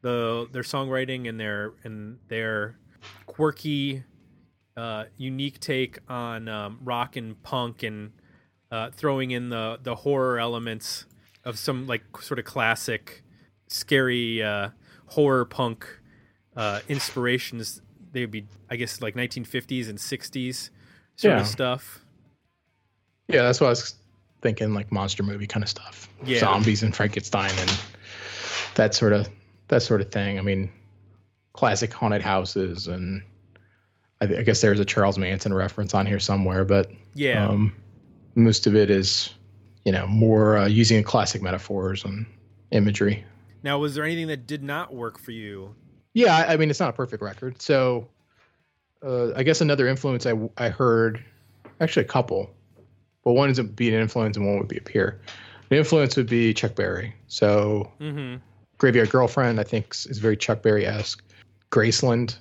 the 0.00 0.48
their 0.50 0.62
songwriting, 0.62 1.28
and 1.28 1.38
their 1.38 1.74
and 1.82 2.16
their 2.28 2.78
quirky, 3.26 4.04
uh, 4.74 5.04
unique 5.18 5.60
take 5.60 5.98
on 6.08 6.48
um, 6.48 6.78
rock 6.82 7.16
and 7.16 7.42
punk, 7.42 7.82
and 7.82 8.12
uh, 8.70 8.88
throwing 8.90 9.32
in 9.32 9.50
the 9.50 9.78
the 9.82 9.96
horror 9.96 10.38
elements 10.38 11.04
of 11.44 11.58
some 11.58 11.86
like 11.86 12.02
sort 12.20 12.38
of 12.38 12.44
classic, 12.44 13.22
scary 13.68 14.42
uh, 14.42 14.70
horror 15.06 15.44
punk 15.44 15.86
uh, 16.56 16.80
inspirations. 16.88 17.80
They'd 18.12 18.30
be, 18.30 18.46
I 18.70 18.76
guess, 18.76 19.00
like 19.00 19.14
1950s 19.14 19.88
and 19.88 19.98
60s 19.98 20.70
sort 21.16 21.34
Yeah. 21.34 21.40
of 21.40 21.46
stuff. 21.46 22.00
Yeah, 23.28 23.42
that's 23.42 23.60
what 23.60 23.68
I 23.68 23.70
was 23.70 23.94
thinking, 24.42 24.74
like 24.74 24.92
monster 24.92 25.22
movie 25.22 25.46
kind 25.46 25.62
of 25.62 25.68
stuff. 25.68 26.08
Yeah. 26.24 26.40
Zombies 26.40 26.82
and 26.82 26.94
Frankenstein 26.94 27.50
and 27.58 27.80
that 28.74 28.94
sort 28.94 29.12
of 29.12 29.28
that 29.68 29.82
sort 29.82 30.00
of 30.02 30.12
thing. 30.12 30.38
I 30.38 30.42
mean, 30.42 30.70
classic 31.54 31.92
haunted 31.92 32.20
houses 32.22 32.86
and 32.86 33.22
I, 34.20 34.24
I 34.26 34.42
guess 34.42 34.60
there's 34.60 34.78
a 34.80 34.84
Charles 34.84 35.16
Manson 35.18 35.54
reference 35.54 35.94
on 35.94 36.06
here 36.06 36.20
somewhere, 36.20 36.64
but 36.64 36.90
Yeah. 37.14 37.48
um, 37.48 37.74
most 38.34 38.66
of 38.66 38.76
it 38.76 38.90
is, 38.90 39.30
you 39.84 39.92
know, 39.92 40.06
more 40.06 40.56
uh, 40.56 40.66
using 40.66 41.02
classic 41.02 41.42
metaphors 41.42 42.04
and 42.04 42.26
imagery. 42.70 43.24
now, 43.62 43.78
was 43.78 43.94
there 43.94 44.04
anything 44.04 44.26
that 44.28 44.46
did 44.46 44.62
not 44.62 44.94
work 44.94 45.18
for 45.18 45.30
you? 45.30 45.74
Yeah, 46.14 46.36
I, 46.36 46.54
I 46.54 46.56
mean, 46.56 46.70
it's 46.70 46.80
not 46.80 46.90
a 46.90 46.92
perfect 46.92 47.22
record. 47.22 47.60
So, 47.60 48.08
uh, 49.02 49.32
I 49.34 49.42
guess 49.42 49.60
another 49.60 49.86
influence 49.88 50.26
I, 50.26 50.34
I 50.56 50.68
heard, 50.68 51.22
actually 51.80 52.04
a 52.04 52.08
couple, 52.08 52.50
but 53.24 53.32
one 53.32 53.50
is 53.50 53.60
be 53.60 53.94
an 53.94 54.00
influence 54.00 54.36
and 54.36 54.46
one 54.46 54.58
would 54.58 54.68
be 54.68 54.78
a 54.78 54.82
peer. 54.82 55.20
The 55.70 55.76
influence 55.76 56.16
would 56.16 56.28
be 56.28 56.54
Chuck 56.54 56.74
Berry. 56.74 57.14
So, 57.28 57.90
Mm-hmm. 58.00 58.36
Graveyard 58.78 59.10
Girlfriend, 59.10 59.60
I 59.60 59.62
think, 59.62 59.90
is 59.90 60.18
very 60.18 60.36
Chuck 60.36 60.62
Berry 60.62 60.86
esque. 60.86 61.22
Graceland 61.70 62.36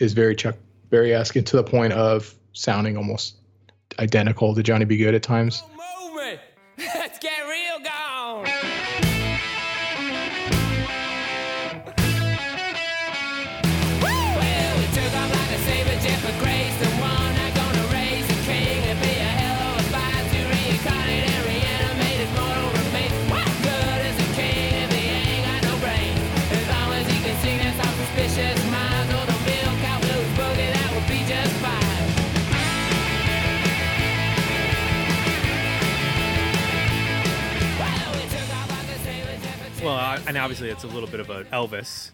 is 0.00 0.12
very 0.12 0.34
Chuck 0.34 0.56
Berry 0.90 1.14
esque, 1.14 1.36
and 1.36 1.46
to 1.46 1.56
the 1.56 1.62
point 1.64 1.92
of 1.92 2.34
sounding 2.52 2.96
almost 2.96 3.36
identical 3.98 4.54
to 4.54 4.62
Johnny 4.62 4.84
B. 4.84 4.96
Goode 4.96 5.14
at 5.14 5.22
times. 5.22 5.62
Well, 39.86 40.18
and 40.26 40.36
obviously 40.36 40.68
it's 40.68 40.84
a 40.84 40.88
little 40.88 41.08
bit 41.08 41.20
of 41.20 41.30
a 41.30 41.44
Elvis 41.44 42.10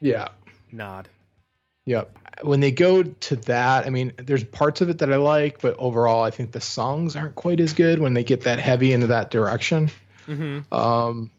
Yeah. 0.00 0.28
nod. 0.70 1.08
Yep. 1.86 2.18
When 2.42 2.60
they 2.60 2.70
go 2.70 3.02
to 3.02 3.36
that, 3.36 3.86
I 3.86 3.90
mean, 3.90 4.12
there's 4.16 4.44
parts 4.44 4.80
of 4.80 4.90
it 4.90 4.98
that 4.98 5.12
I 5.12 5.16
like, 5.16 5.60
but 5.60 5.74
overall, 5.78 6.22
I 6.22 6.30
think 6.30 6.52
the 6.52 6.60
songs 6.60 7.16
aren't 7.16 7.34
quite 7.34 7.60
as 7.60 7.72
good 7.72 7.98
when 7.98 8.14
they 8.14 8.24
get 8.24 8.42
that 8.42 8.58
heavy 8.58 8.92
into 8.92 9.06
that 9.08 9.30
direction. 9.30 9.90
Mm-hmm. 10.26 10.74
Um, 10.74 11.30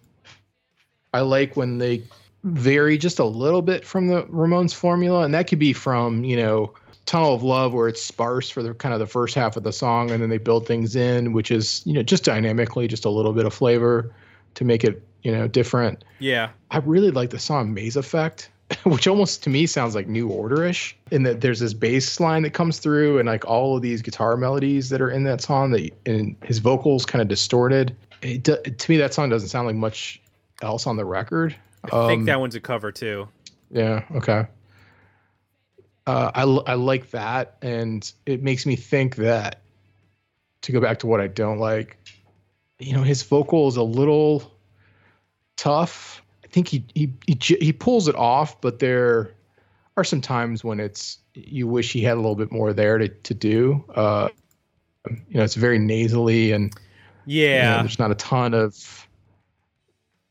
I 1.14 1.22
like 1.22 1.56
when 1.56 1.78
they 1.78 2.04
vary 2.44 2.98
just 2.98 3.20
a 3.20 3.26
little 3.26 3.62
bit 3.62 3.86
from 3.86 4.08
the 4.08 4.24
Ramones 4.24 4.74
formula, 4.74 5.24
and 5.24 5.34
that 5.34 5.48
could 5.48 5.60
be 5.60 5.74
from 5.74 6.24
you 6.24 6.38
know 6.38 6.74
Tunnel 7.06 7.34
of 7.34 7.44
Love, 7.44 7.74
where 7.74 7.88
it's 7.88 8.02
sparse 8.02 8.50
for 8.50 8.62
the 8.64 8.74
kind 8.74 8.94
of 8.94 9.00
the 9.00 9.08
first 9.08 9.36
half 9.36 9.58
of 9.58 9.64
the 9.64 9.74
song, 9.74 10.12
and 10.12 10.22
then 10.22 10.30
they 10.30 10.38
build 10.38 10.68
things 10.68 10.96
in, 10.96 11.34
which 11.34 11.52
is 11.52 11.82
you 11.86 11.94
know 11.94 12.04
just 12.04 12.24
dynamically, 12.24 12.88
just 12.88 13.06
a 13.06 13.10
little 13.10 13.34
bit 13.34 13.46
of 13.46 13.54
flavor 13.54 14.14
to 14.56 14.64
make 14.66 14.84
it 14.84 15.04
you 15.26 15.32
know 15.32 15.48
different. 15.48 16.04
Yeah. 16.20 16.52
I 16.72 16.78
really 16.78 17.10
like 17.12 17.32
the 17.32 17.40
song 17.40 17.74
Maze 17.74 17.96
Effect, 17.98 18.50
which 18.84 19.08
almost 19.08 19.44
to 19.44 19.50
me 19.50 19.66
sounds 19.66 19.96
like 19.96 20.08
New 20.08 20.30
Orderish, 20.30 20.94
in 21.12 21.24
that 21.24 21.42
there's 21.42 21.60
this 21.60 21.74
bass 21.74 22.20
line 22.20 22.44
that 22.44 22.52
comes 22.52 22.78
through 22.80 23.18
and 23.20 23.28
like 23.28 23.44
all 23.46 23.76
of 23.76 23.82
these 23.82 24.02
guitar 24.04 24.38
melodies 24.38 24.90
that 24.90 25.02
are 25.02 25.10
in 25.10 25.24
that 25.24 25.42
song 25.42 25.72
that 25.72 25.90
and 26.06 26.36
his 26.44 26.60
vocals 26.60 27.06
kind 27.06 27.22
of 27.24 27.28
distorted. 27.28 27.96
Do- 28.22 28.62
to 28.62 28.92
me, 28.92 28.98
that 28.98 29.14
song 29.14 29.30
doesn't 29.30 29.50
sound 29.50 29.68
like 29.68 29.76
much 29.76 30.22
else 30.62 30.86
on 30.88 30.96
the 30.96 31.06
record. 31.06 31.56
I 31.84 32.08
think 32.08 32.20
Um, 32.22 32.26
that 32.26 32.40
one's 32.40 32.56
a 32.56 32.60
cover 32.62 32.92
too. 32.92 33.28
yeah. 33.72 34.04
Okay. 34.16 34.46
Uh, 36.08 36.32
I 36.36 36.44
I 36.72 36.74
like 36.76 37.10
that, 37.12 37.58
and 37.64 38.12
it 38.28 38.44
makes 38.44 38.66
me 38.68 38.76
think 38.76 39.16
that 39.16 39.62
to 40.62 40.72
go 40.72 40.80
back 40.80 41.00
to 41.00 41.08
what 41.08 41.20
I 41.20 41.28
don't 41.28 41.58
like, 41.58 41.98
you 42.80 42.94
know, 42.94 43.02
his 43.02 43.24
vocal 43.24 43.68
is 43.68 43.76
a 43.76 43.84
little 43.84 44.52
tough. 45.58 46.22
I 46.44 46.48
think 46.48 46.68
he 46.68 46.84
he 46.94 47.14
he, 47.28 47.38
he 47.60 47.74
pulls 47.74 48.08
it 48.08 48.16
off, 48.16 48.60
but 48.62 48.80
there 48.80 49.34
are 49.98 50.04
some 50.04 50.22
times 50.22 50.64
when 50.64 50.80
it's 50.80 51.20
you 51.34 51.68
wish 51.68 51.92
he 51.92 52.02
had 52.02 52.14
a 52.14 52.22
little 52.22 52.36
bit 52.36 52.52
more 52.52 52.74
there 52.74 52.98
to 52.98 53.08
to 53.10 53.34
do. 53.34 53.84
Uh, 53.94 54.30
you 55.30 55.38
know, 55.38 55.44
it's 55.44 55.56
very 55.56 55.78
nasally 55.80 56.52
and 56.52 56.74
you 57.26 57.46
know, 57.46 57.54
Yeah. 57.56 57.82
there's 57.82 58.00
not 58.00 58.12
a 58.12 58.16
ton 58.16 58.54
of 58.54 59.08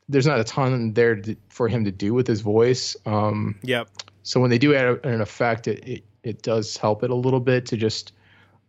there's 0.09 0.27
not 0.27 0.39
a 0.39 0.45
ton 0.45 0.93
there 0.93 1.17
to, 1.17 1.35
for 1.49 1.67
him 1.69 1.85
to 1.85 1.91
do 1.93 2.13
with 2.13 2.27
his 2.27 2.41
voice. 2.43 2.97
Um, 3.07 3.59
Yep. 3.63 3.89
so 4.23 4.41
when 4.41 4.51
they 4.51 4.59
do 4.59 4.75
add 4.75 5.05
an 5.05 5.21
effect, 5.21 5.69
it, 5.69 5.87
it 5.87 6.05
it 6.23 6.43
does 6.43 6.77
help 6.77 7.03
it 7.05 7.11
a 7.11 7.15
little 7.15 7.41
bit 7.41 7.67
to 7.67 7.77
just 7.77 8.13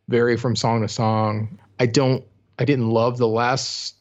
vary 0.10 0.36
from 0.38 0.56
song 0.56 0.82
to 0.82 0.88
song. 0.88 1.58
I 1.80 1.86
don't 1.86 2.24
I 2.60 2.66
didn't 2.66 2.90
love 2.90 3.18
the 3.18 3.28
last 3.28 3.96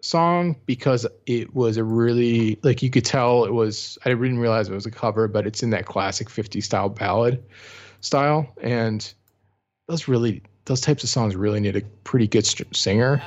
song 0.00 0.56
because 0.66 1.06
it 1.26 1.54
was 1.54 1.76
a 1.76 1.84
really 1.84 2.58
like 2.62 2.82
you 2.82 2.90
could 2.90 3.04
tell 3.04 3.44
it 3.44 3.52
was 3.52 3.98
I 4.04 4.10
didn't 4.10 4.38
realize 4.38 4.68
it 4.68 4.74
was 4.74 4.86
a 4.86 4.90
cover, 4.90 5.28
but 5.28 5.46
it's 5.46 5.62
in 5.62 5.70
that 5.70 5.86
classic 5.86 6.30
50 6.30 6.60
style 6.60 6.88
ballad 6.88 7.42
style 8.00 8.52
and 8.62 9.12
those 9.88 10.06
really 10.06 10.42
those 10.66 10.80
types 10.80 11.02
of 11.02 11.08
songs 11.08 11.34
really 11.34 11.60
need 11.60 11.76
a 11.76 11.80
pretty 12.04 12.28
good 12.28 12.46
st- 12.46 12.76
singer. 12.76 13.22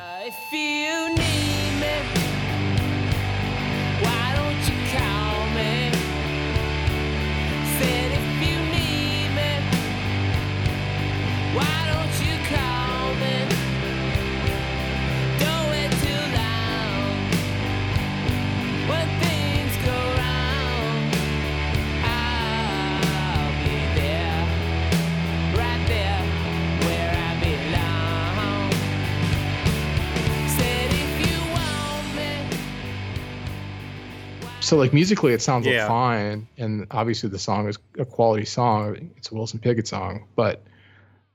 So 34.61 34.77
like 34.77 34.93
musically 34.93 35.33
it 35.33 35.41
sounds 35.41 35.65
Yeah. 35.67 35.87
fine 35.87 36.47
and 36.57 36.87
obviously 36.91 37.29
the 37.29 37.39
song 37.39 37.67
is 37.67 37.77
a 37.99 38.05
quality 38.05 38.45
song. 38.45 39.11
It's 39.17 39.31
a 39.31 39.35
Wilson 39.35 39.59
Pickett 39.59 39.87
song, 39.87 40.25
but 40.35 40.63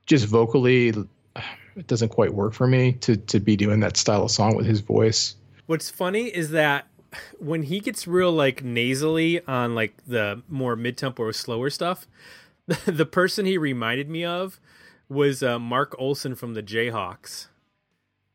just 0.05 0.25
vocally 0.25 0.89
it 1.75 1.85
doesn't 1.87 2.09
quite 2.09 2.33
work 2.33 2.53
for 2.53 2.65
me 2.67 2.93
to 2.93 3.17
to 3.17 3.39
be 3.39 3.55
doing 3.55 3.81
that 3.81 3.97
style 3.97 4.23
of 4.23 4.31
song 4.31 4.55
with 4.55 4.65
his 4.65 4.79
voice. 4.79 5.35
What's 5.67 5.89
funny 5.91 6.27
is 6.27 6.51
that 6.51 6.87
when 7.39 7.63
he 7.63 7.79
gets 7.79 8.07
real 8.07 8.31
like 8.31 8.63
nasally 8.63 9.41
on 9.45 9.75
like 9.75 9.93
the 10.07 10.41
more 10.49 10.75
mid 10.75 10.97
tempo 10.97 11.23
or 11.23 11.33
slower 11.33 11.69
stuff, 11.69 12.07
the 12.85 13.05
person 13.05 13.45
he 13.45 13.57
reminded 13.57 14.09
me 14.09 14.23
of 14.25 14.59
was 15.09 15.43
uh, 15.43 15.57
Mark 15.59 15.95
Olson 15.99 16.35
from 16.35 16.53
the 16.53 16.63
Jayhawks. 16.63 17.47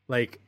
Like 0.09 0.41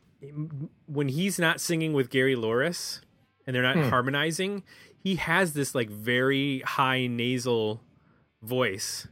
when 0.86 1.08
he's 1.08 1.38
not 1.38 1.60
singing 1.60 1.92
with 1.92 2.10
Gary 2.10 2.34
Louris 2.34 3.00
and 3.46 3.54
they're 3.54 3.62
not 3.62 3.76
harmonizing, 3.90 4.62
he 4.96 5.16
has 5.16 5.52
this 5.52 5.74
like 5.74 5.90
very 5.90 6.60
high 6.60 7.06
nasal 7.06 7.82
voice 8.42 9.06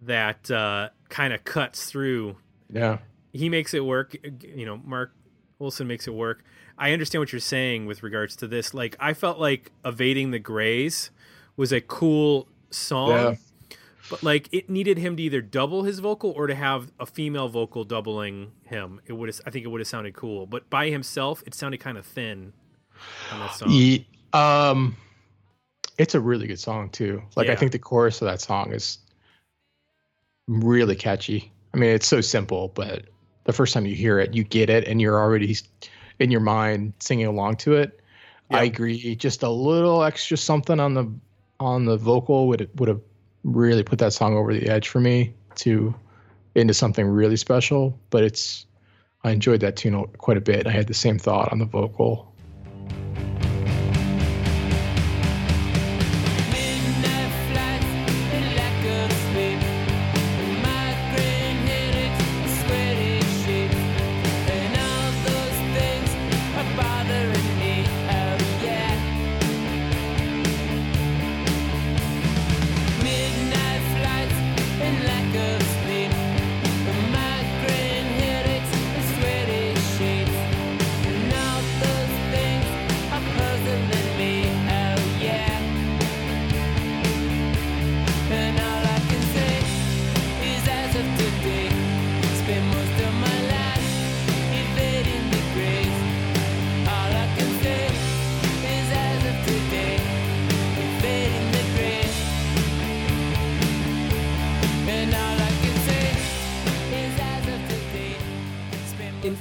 that 0.00 0.50
uh, 0.50 0.88
kind 1.08 1.32
of 1.32 1.44
cuts 1.44 1.84
through 1.90 2.36
Yeah. 2.72 2.98
he 3.32 3.48
makes 3.48 3.74
it 3.74 3.84
work. 3.84 4.16
You 4.42 4.66
know, 4.66 4.76
Mark 4.84 5.12
Olson 5.58 5.86
makes 5.86 6.06
it 6.06 6.14
work. 6.14 6.42
I 6.78 6.92
understand 6.92 7.20
what 7.20 7.32
you're 7.32 7.40
saying 7.40 7.84
with 7.86 8.02
regards 8.02 8.34
to 8.36 8.46
this. 8.48 8.72
Like, 8.72 8.96
I 8.98 9.12
felt 9.12 9.38
like 9.38 9.70
"Evading 9.84 10.30
the 10.30 10.38
Grays" 10.38 11.10
was 11.56 11.72
a 11.72 11.80
cool 11.82 12.48
song, 12.70 13.10
Yeah. 13.10 13.34
but 14.08 14.22
like 14.22 14.48
it 14.50 14.70
needed 14.70 14.96
him 14.96 15.14
to 15.16 15.22
either 15.22 15.42
double 15.42 15.82
his 15.82 15.98
vocal 15.98 16.30
or 16.30 16.46
to 16.46 16.54
have 16.54 16.90
a 16.98 17.04
female 17.04 17.48
vocal 17.50 17.84
doubling 17.84 18.52
him. 18.64 19.00
It 19.04 19.12
would, 19.12 19.28
I 19.46 19.50
think, 19.50 19.66
it 19.66 19.68
would 19.68 19.80
have 19.82 19.88
sounded 19.88 20.14
cool. 20.14 20.46
But 20.46 20.70
by 20.70 20.88
himself, 20.88 21.42
it 21.46 21.54
sounded 21.54 21.80
kind 21.80 21.98
of 21.98 22.06
thin 22.06 22.54
on 23.32 23.50
song. 23.52 23.70
Ye- 23.70 24.06
um 24.32 24.96
it's 25.98 26.14
a 26.14 26.20
really 26.20 26.46
good 26.46 26.58
song 26.58 26.88
too. 26.90 27.22
Like 27.36 27.48
I 27.48 27.56
think 27.56 27.72
the 27.72 27.78
chorus 27.78 28.22
of 28.22 28.26
that 28.26 28.40
song 28.40 28.72
is 28.72 28.98
really 30.48 30.96
catchy. 30.96 31.52
I 31.74 31.76
mean, 31.76 31.90
it's 31.90 32.06
so 32.06 32.20
simple, 32.20 32.68
but 32.68 33.04
the 33.44 33.52
first 33.52 33.74
time 33.74 33.86
you 33.86 33.94
hear 33.94 34.18
it, 34.18 34.34
you 34.34 34.42
get 34.42 34.70
it 34.70 34.88
and 34.88 35.00
you're 35.00 35.18
already 35.18 35.56
in 36.18 36.30
your 36.30 36.40
mind 36.40 36.94
singing 37.00 37.26
along 37.26 37.56
to 37.56 37.74
it. 37.74 38.00
I 38.50 38.64
agree. 38.64 39.14
Just 39.14 39.42
a 39.42 39.48
little 39.48 40.02
extra 40.02 40.36
something 40.36 40.80
on 40.80 40.94
the 40.94 41.12
on 41.60 41.84
the 41.84 41.96
vocal 41.96 42.48
would 42.48 42.68
would 42.78 42.88
have 42.88 43.00
really 43.44 43.82
put 43.82 43.98
that 44.00 44.12
song 44.12 44.36
over 44.36 44.52
the 44.52 44.68
edge 44.68 44.88
for 44.88 45.00
me 45.00 45.34
to 45.56 45.94
into 46.54 46.74
something 46.74 47.06
really 47.06 47.36
special. 47.36 47.98
But 48.10 48.24
it's 48.24 48.66
I 49.22 49.30
enjoyed 49.30 49.60
that 49.60 49.76
tune 49.76 50.04
quite 50.18 50.36
a 50.36 50.40
bit. 50.40 50.66
I 50.66 50.70
had 50.70 50.88
the 50.88 50.94
same 50.94 51.18
thought 51.18 51.52
on 51.52 51.58
the 51.58 51.66
vocal. 51.66 52.34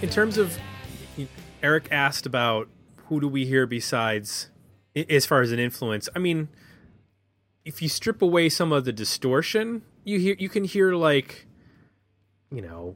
In, 0.09 0.13
terms 0.15 0.39
of 0.39 0.57
Eric 1.61 1.87
asked 1.91 2.25
about 2.25 2.67
who 3.05 3.21
do 3.21 3.27
we 3.27 3.45
hear 3.45 3.67
besides 3.67 4.49
as 4.95 5.27
far 5.27 5.41
as 5.41 5.51
an 5.51 5.59
influence. 5.59 6.09
I 6.15 6.19
mean, 6.19 6.49
if 7.63 7.79
you 7.79 7.89
strip 7.89 8.23
away 8.23 8.49
some 8.49 8.71
of 8.71 8.85
the 8.85 8.91
distortion, 8.91 9.83
you 10.03 10.17
hear 10.17 10.35
you 10.39 10.49
can 10.49 10.63
hear 10.63 10.95
like, 10.95 11.45
you 12.51 12.59
know, 12.59 12.95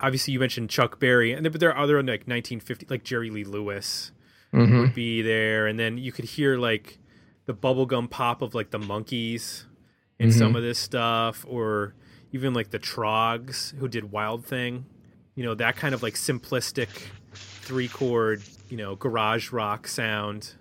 obviously 0.00 0.32
you 0.32 0.40
mentioned 0.40 0.70
Chuck 0.70 0.98
Berry, 0.98 1.34
and 1.34 1.44
there, 1.44 1.50
but 1.50 1.60
there 1.60 1.74
are 1.74 1.84
other 1.84 1.96
like 1.98 2.26
1950 2.26 2.86
like 2.88 3.04
Jerry 3.04 3.28
Lee 3.28 3.44
Lewis, 3.44 4.10
hmm 4.50 4.80
would 4.80 4.94
be 4.94 5.20
there, 5.20 5.66
and 5.66 5.78
then 5.78 5.98
you 5.98 6.10
could 6.10 6.24
hear 6.24 6.56
like 6.56 6.98
the 7.44 7.52
bubblegum 7.52 8.08
pop 8.08 8.40
of 8.40 8.54
like 8.54 8.70
the 8.70 8.78
Monkees 8.78 9.64
in 10.18 10.32
some 10.32 10.56
of 10.56 10.62
this 10.62 10.78
stuff, 10.78 11.44
or 11.46 11.94
even 12.32 12.54
like 12.54 12.70
the 12.70 12.78
Troggs 12.78 13.76
who 13.76 13.88
did 13.88 14.10
Wild 14.10 14.46
Thing. 14.46 14.86
You 15.34 15.44
know 15.44 15.54
that 15.54 15.76
kind 15.76 15.94
of 15.94 16.02
like 16.02 16.14
simplistic 16.14 16.88
three 17.34 17.88
chord, 17.88 18.42
you 18.68 18.76
know, 18.76 18.96
garage 18.96 19.52
rock 19.52 19.86
sound. 19.88 20.54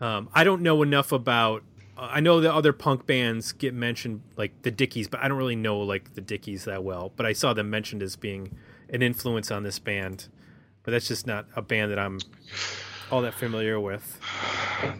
Um, 0.00 0.28
I 0.34 0.44
don't 0.44 0.62
know 0.62 0.82
enough 0.82 1.12
about. 1.12 1.62
Uh, 1.96 2.08
I 2.10 2.20
know 2.20 2.40
the 2.40 2.52
other 2.52 2.72
punk 2.72 3.06
bands 3.06 3.52
get 3.52 3.72
mentioned, 3.74 4.20
like 4.36 4.62
the 4.62 4.70
Dickies, 4.70 5.08
but 5.08 5.20
I 5.20 5.28
don't 5.28 5.38
really 5.38 5.56
know 5.56 5.78
like 5.78 6.14
the 6.14 6.20
Dickies 6.20 6.64
that 6.64 6.84
well. 6.84 7.12
But 7.16 7.26
I 7.26 7.32
saw 7.32 7.54
them 7.54 7.70
mentioned 7.70 8.02
as 8.02 8.16
being 8.16 8.54
an 8.90 9.02
influence 9.02 9.50
on 9.50 9.62
this 9.62 9.78
band, 9.78 10.28
but 10.82 10.90
that's 10.90 11.08
just 11.08 11.26
not 11.26 11.46
a 11.56 11.62
band 11.62 11.90
that 11.92 11.98
I'm 11.98 12.18
all 13.10 13.22
that 13.22 13.34
familiar 13.34 13.78
with. 13.80 14.18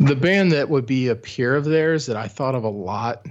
The 0.00 0.16
band 0.16 0.52
that 0.52 0.68
would 0.68 0.86
be 0.86 1.08
a 1.08 1.14
peer 1.14 1.54
of 1.56 1.64
theirs 1.64 2.06
that 2.06 2.16
I 2.16 2.28
thought 2.28 2.54
of 2.54 2.64
a 2.64 2.68
lot 2.68 3.26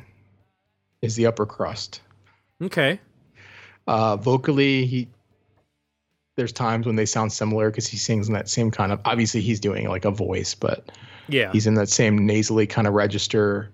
is 1.02 1.16
the 1.16 1.26
Upper 1.26 1.46
Crust. 1.46 2.02
Okay, 2.62 3.00
Uh, 3.88 4.16
vocally, 4.16 4.86
he 4.86 5.08
there's 6.36 6.52
times 6.52 6.86
when 6.86 6.96
they 6.96 7.06
sound 7.06 7.32
similar 7.32 7.70
because 7.70 7.88
he 7.88 7.98
sings 7.98 8.28
in 8.28 8.34
that 8.34 8.50
same 8.50 8.72
kind 8.72 8.92
of. 8.92 9.00
Obviously, 9.06 9.42
he's 9.42 9.60
doing 9.60 9.88
like 9.88 10.06
a 10.06 10.12
voice, 10.12 10.56
but 10.56 10.92
yeah, 11.28 11.52
he's 11.52 11.68
in 11.68 11.76
that 11.76 11.90
same 11.90 12.26
nasally 12.26 12.68
kind 12.68 12.88
of 12.88 12.94
register. 12.94 13.70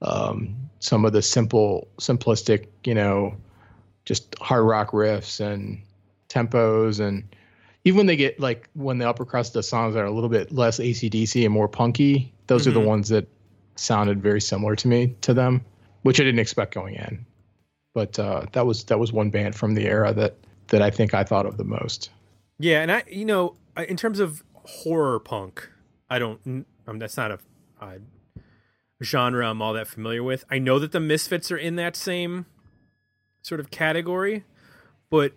Um, 0.00 0.56
some 0.80 1.04
of 1.04 1.12
the 1.12 1.22
simple, 1.22 1.86
simplistic, 2.00 2.66
you 2.84 2.94
know, 2.94 3.36
just 4.04 4.36
hard 4.40 4.64
rock 4.64 4.90
riffs 4.90 5.38
and 5.40 5.80
tempos, 6.28 6.98
and 6.98 7.22
even 7.84 7.98
when 7.98 8.06
they 8.06 8.16
get 8.16 8.40
like 8.40 8.68
when 8.74 8.98
the 8.98 9.08
upper 9.08 9.24
crust 9.24 9.54
of 9.54 9.64
songs 9.64 9.94
are 9.94 10.04
a 10.04 10.10
little 10.10 10.30
bit 10.30 10.50
less 10.52 10.78
ACDC 10.80 11.44
and 11.44 11.54
more 11.54 11.68
punky, 11.68 12.32
those 12.48 12.66
are 12.66 12.70
Mhm. 12.70 12.74
the 12.74 12.80
ones 12.80 13.08
that 13.10 13.28
sounded 13.76 14.20
very 14.22 14.40
similar 14.40 14.74
to 14.76 14.88
me 14.88 15.14
to 15.20 15.32
them, 15.32 15.64
which 16.02 16.20
I 16.20 16.24
didn't 16.24 16.40
expect 16.40 16.74
going 16.74 16.94
in. 16.96 17.24
But 17.94 18.18
uh, 18.18 18.46
that 18.52 18.66
was 18.66 18.84
that 18.84 18.98
was 18.98 19.12
one 19.12 19.30
band 19.30 19.54
from 19.54 19.74
the 19.74 19.86
era 19.86 20.12
that 20.14 20.34
that 20.68 20.82
I 20.82 20.90
think 20.90 21.14
I 21.14 21.24
thought 21.24 21.46
of 21.46 21.56
the 21.56 21.64
most. 21.64 22.10
yeah, 22.58 22.80
and 22.80 22.90
I, 22.90 23.04
you 23.08 23.24
know, 23.24 23.56
in 23.76 23.96
terms 23.96 24.20
of 24.20 24.42
horror 24.64 25.18
punk, 25.20 25.68
I 26.08 26.18
don't. 26.18 26.66
Um, 26.86 26.98
that's 26.98 27.16
not 27.16 27.30
a, 27.30 27.38
a 27.80 27.98
genre 29.02 29.48
I'm 29.48 29.62
all 29.62 29.72
that 29.72 29.88
familiar 29.88 30.22
with. 30.22 30.44
I 30.50 30.58
know 30.58 30.78
that 30.78 30.92
the 30.92 31.00
Misfits 31.00 31.50
are 31.50 31.56
in 31.56 31.76
that 31.76 31.96
same 31.96 32.46
sort 33.42 33.60
of 33.60 33.70
category, 33.70 34.44
but 35.10 35.32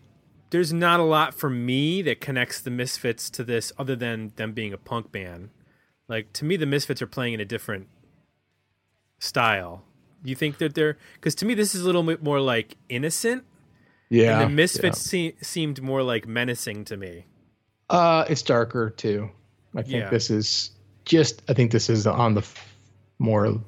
there's 0.51 0.71
not 0.71 0.99
a 0.99 1.03
lot 1.03 1.33
for 1.33 1.49
me 1.49 2.01
that 2.03 2.21
connects 2.21 2.61
the 2.61 2.71
Misfits 2.71 3.29
to 3.31 3.43
this 3.43 3.71
other 3.77 3.95
than 3.95 4.31
them 4.35 4.53
being 4.53 4.73
a 4.73 4.77
punk 4.77 5.11
band. 5.11 5.49
Like 6.07 6.31
to 6.33 6.45
me, 6.45 6.55
the 6.55 6.65
Misfits 6.65 7.01
are 7.01 7.07
playing 7.07 7.33
in 7.33 7.39
a 7.39 7.45
different 7.45 7.87
style. 9.19 9.83
You 10.23 10.35
think 10.35 10.57
that 10.59 10.75
they're 10.75 10.97
because 11.15 11.35
to 11.35 11.45
me 11.45 11.53
this 11.53 11.75
is 11.75 11.81
a 11.81 11.85
little 11.85 12.03
bit 12.03 12.23
more 12.23 12.39
like 12.39 12.77
innocent, 12.89 13.43
Yeah, 14.09 14.41
and 14.41 14.51
the 14.51 14.55
Misfits 14.55 15.01
se- 15.01 15.35
seemed 15.41 15.81
more 15.81 16.03
like 16.03 16.27
menacing 16.27 16.85
to 16.85 16.97
me. 16.97 17.25
Uh, 17.89 18.25
it's 18.29 18.41
darker 18.41 18.89
too. 18.91 19.29
I 19.75 19.81
think 19.81 19.95
Yeah. 19.95 20.09
this 20.09 20.29
is 20.29 20.71
just. 21.05 21.41
I 21.49 21.53
think 21.53 21.71
this 21.71 21.89
is 21.89 22.05
on 22.07 22.33
the 22.35 22.41
f- 22.41 22.73
more. 23.19 23.59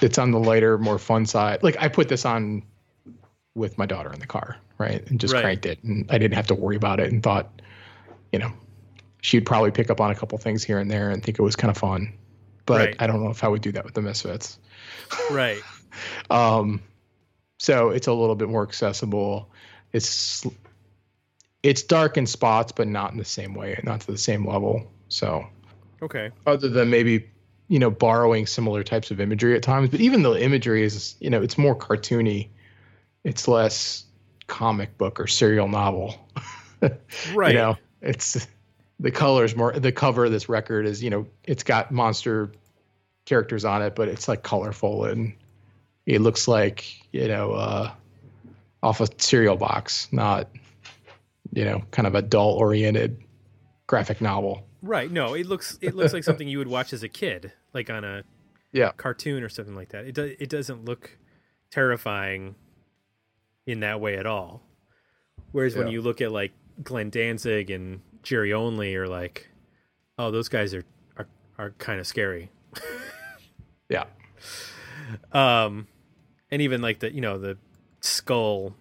It's 0.00 0.18
on 0.18 0.30
the 0.30 0.38
lighter, 0.38 0.78
more 0.78 0.98
fun 0.98 1.26
side. 1.26 1.62
Like 1.62 1.76
I 1.78 1.88
put 1.88 2.08
this 2.08 2.24
on 2.24 2.62
with 3.54 3.76
my 3.76 3.86
daughter 3.86 4.12
in 4.12 4.20
the 4.20 4.26
car, 4.26 4.56
right, 4.78 5.04
and 5.10 5.20
just 5.20 5.34
Right. 5.34 5.42
cranked 5.42 5.66
it, 5.66 5.82
and 5.84 6.06
I 6.10 6.18
didn't 6.18 6.34
have 6.36 6.46
to 6.48 6.54
worry 6.54 6.76
about 6.76 7.00
it, 7.00 7.12
and 7.12 7.22
thought, 7.22 7.60
you 8.32 8.38
know, 8.38 8.52
she'd 9.22 9.44
probably 9.44 9.72
pick 9.72 9.90
up 9.90 10.00
on 10.00 10.10
a 10.10 10.14
couple 10.14 10.38
things 10.38 10.62
here 10.64 10.78
and 10.78 10.90
there 10.90 11.10
and 11.10 11.22
think 11.22 11.38
it 11.38 11.42
was 11.42 11.56
kind 11.56 11.70
of 11.70 11.76
fun. 11.76 12.12
But 12.66 12.78
Right. 12.78 12.96
I 13.00 13.06
don't 13.08 13.22
know 13.22 13.30
if 13.30 13.42
I 13.44 13.48
would 13.48 13.60
do 13.62 13.72
that 13.72 13.84
with 13.84 13.94
the 13.94 14.02
Misfits. 14.02 14.58
Right. 15.30 15.60
Um, 16.30 16.80
so 17.60 17.90
it's 17.90 18.06
a 18.06 18.12
little 18.14 18.34
bit 18.34 18.48
more 18.48 18.62
accessible. 18.62 19.50
It's 19.92 20.46
it's 21.62 21.82
dark 21.82 22.16
in 22.16 22.26
spots, 22.26 22.72
but 22.72 22.88
not 22.88 23.12
in 23.12 23.18
the 23.18 23.24
same 23.24 23.52
way, 23.52 23.78
not 23.84 24.00
to 24.00 24.12
the 24.12 24.16
same 24.16 24.48
level. 24.48 24.90
So 25.10 25.44
Okay. 26.00 26.30
other 26.46 26.70
than 26.70 26.88
maybe 26.88 27.28
you 27.68 27.78
know 27.78 27.90
borrowing 27.90 28.46
similar 28.46 28.82
types 28.82 29.10
of 29.10 29.20
imagery 29.20 29.54
at 29.56 29.62
times, 29.62 29.90
but 29.90 30.00
even 30.00 30.22
though 30.22 30.34
imagery 30.34 30.82
is 30.82 31.16
you 31.20 31.28
know 31.28 31.42
it's 31.42 31.58
more 31.58 31.76
cartoony, 31.76 32.48
it's 33.24 33.46
less 33.46 34.06
comic 34.46 34.96
book 34.96 35.20
or 35.20 35.26
serial 35.26 35.68
novel. 35.68 36.14
Right. 37.34 37.52
You 37.52 37.58
know, 37.58 37.76
it's 38.00 38.46
the 39.00 39.10
colors 39.10 39.54
more. 39.54 39.78
The 39.78 39.92
cover 39.92 40.24
of 40.24 40.32
this 40.32 40.48
record 40.48 40.86
is 40.86 41.02
you 41.02 41.10
know 41.10 41.26
it's 41.44 41.62
got 41.62 41.92
monster 41.92 42.52
characters 43.26 43.66
on 43.66 43.82
it, 43.82 43.94
but 43.94 44.08
it's 44.08 44.28
like 44.28 44.42
colorful 44.42 45.04
and 45.04 45.34
it 46.14 46.20
looks 46.20 46.48
like 46.48 46.84
you 47.12 47.28
know 47.28 47.52
uh, 47.52 47.92
off 48.82 49.00
a 49.00 49.06
cereal 49.18 49.56
box, 49.56 50.08
not 50.12 50.48
you 51.52 51.64
know 51.64 51.82
kind 51.90 52.06
of 52.06 52.14
adult 52.14 52.60
oriented 52.60 53.22
graphic 53.86 54.20
novel. 54.20 54.66
Right. 54.82 55.10
No, 55.10 55.34
it 55.34 55.46
looks 55.46 55.78
it 55.80 55.94
looks 55.94 56.12
like 56.12 56.24
something 56.24 56.48
you 56.48 56.58
would 56.58 56.68
watch 56.68 56.92
as 56.92 57.02
a 57.02 57.08
kid, 57.08 57.52
like 57.74 57.90
on 57.90 58.02
a 58.04 58.24
Yeah, 58.72 58.92
cartoon 58.96 59.42
or 59.42 59.48
something 59.48 59.74
like 59.76 59.90
that. 59.90 60.06
It 60.06 60.14
does 60.14 60.30
it 60.38 60.48
doesn't 60.48 60.84
look 60.84 61.18
terrifying 61.70 62.54
in 63.66 63.80
that 63.80 64.00
way 64.00 64.16
at 64.16 64.26
all. 64.26 64.62
Whereas 65.52 65.76
when 65.76 65.88
you 65.88 66.00
look 66.02 66.20
at 66.20 66.32
like 66.32 66.52
Glenn 66.82 67.10
Danzig 67.10 67.70
and 67.70 68.00
Jerry 68.22 68.52
Only, 68.52 68.94
or 68.96 69.06
like, 69.06 69.48
oh, 70.18 70.30
those 70.30 70.48
guys 70.48 70.72
are 70.74 70.84
are, 71.16 71.26
are 71.58 71.70
kind 71.72 72.00
of 72.00 72.06
scary. 72.06 72.50
yeah, 73.88 74.04
Um, 75.32 75.88
and 76.50 76.62
even 76.62 76.82
like 76.82 77.00
the 77.00 77.12
you 77.12 77.20
know 77.20 77.38
the 77.38 77.56
skull 78.00 78.74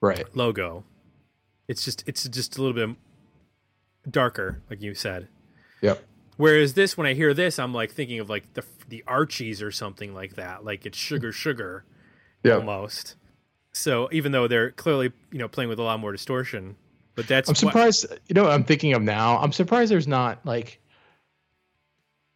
right. 0.00 0.24
logo, 0.36 0.84
it's 1.68 1.84
just 1.84 2.04
it's 2.06 2.24
just 2.28 2.56
a 2.58 2.62
little 2.62 2.86
bit 2.86 2.96
darker, 4.10 4.60
like 4.70 4.80
you 4.82 4.94
said. 4.94 5.28
Yep. 5.80 6.04
Whereas 6.36 6.74
this, 6.74 6.96
when 6.96 7.06
I 7.06 7.14
hear 7.14 7.34
this, 7.34 7.58
I'm 7.58 7.74
like 7.74 7.92
thinking 7.92 8.18
of 8.20 8.28
like 8.30 8.52
the 8.54 8.64
the 8.88 9.04
Archies 9.06 9.62
or 9.62 9.70
something 9.70 10.14
like 10.14 10.34
that. 10.36 10.64
Like 10.64 10.86
it's 10.86 10.98
sugar, 10.98 11.32
sugar, 11.32 11.84
Yeah. 12.42 12.54
almost. 12.56 13.16
So 13.72 14.08
even 14.12 14.32
though 14.32 14.48
they're 14.48 14.70
clearly 14.70 15.12
you 15.30 15.38
know 15.38 15.48
playing 15.48 15.68
with 15.68 15.78
a 15.78 15.82
lot 15.82 16.00
more 16.00 16.12
distortion, 16.12 16.76
but 17.14 17.26
that's 17.26 17.48
I'm 17.48 17.52
what- 17.52 17.58
surprised. 17.58 18.06
You 18.28 18.34
know, 18.34 18.44
what 18.44 18.52
I'm 18.52 18.64
thinking 18.64 18.92
of 18.94 19.02
now. 19.02 19.38
I'm 19.38 19.52
surprised 19.52 19.90
there's 19.90 20.08
not 20.08 20.44
like 20.44 20.78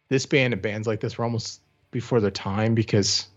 this 0.09 0.25
band 0.25 0.53
and 0.53 0.61
bands 0.61 0.87
like 0.87 0.99
this 1.01 1.17
were 1.17 1.25
almost 1.25 1.61
before 1.91 2.21
their 2.21 2.31
time 2.31 2.75
because, 2.75 3.27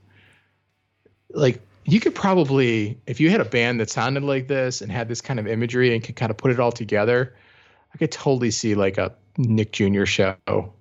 like, 1.33 1.61
you 1.85 2.01
could 2.01 2.15
probably 2.15 2.99
if 3.07 3.21
you 3.21 3.31
had 3.31 3.41
a 3.41 3.45
band 3.45 3.81
that 3.81 3.91
sounded 3.91 4.23
like 4.23 4.49
this 4.49 4.81
and 4.81 4.93
had 4.93 5.09
this 5.09 5.21
kind 5.21 5.41
of 5.41 5.47
imagery 5.47 5.95
and 5.95 6.05
could 6.05 6.17
kind 6.17 6.31
of 6.31 6.37
put 6.37 6.51
it 6.51 6.61
all 6.61 6.73
together, 6.73 7.35
I 7.95 7.99
could 7.99 8.13
totally 8.13 8.51
see 8.51 8.75
like 8.75 8.99
a 8.99 9.15
Nick 9.39 9.73
Jr. 9.73 10.05
show. 10.05 10.37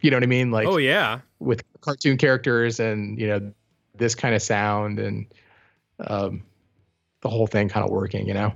you 0.00 0.10
know 0.10 0.16
what 0.16 0.22
I 0.22 0.26
mean? 0.26 0.50
Like, 0.50 0.66
oh 0.66 0.76
yeah, 0.76 1.20
with 1.38 1.62
cartoon 1.80 2.16
characters 2.16 2.80
and 2.80 3.18
you 3.18 3.28
know 3.28 3.52
this 3.94 4.14
kind 4.14 4.34
of 4.34 4.42
sound 4.42 4.98
and 4.98 5.26
um, 6.00 6.42
the 7.22 7.28
whole 7.28 7.46
thing 7.46 7.68
kind 7.68 7.84
of 7.84 7.90
working. 7.90 8.26
You 8.26 8.34
know? 8.34 8.52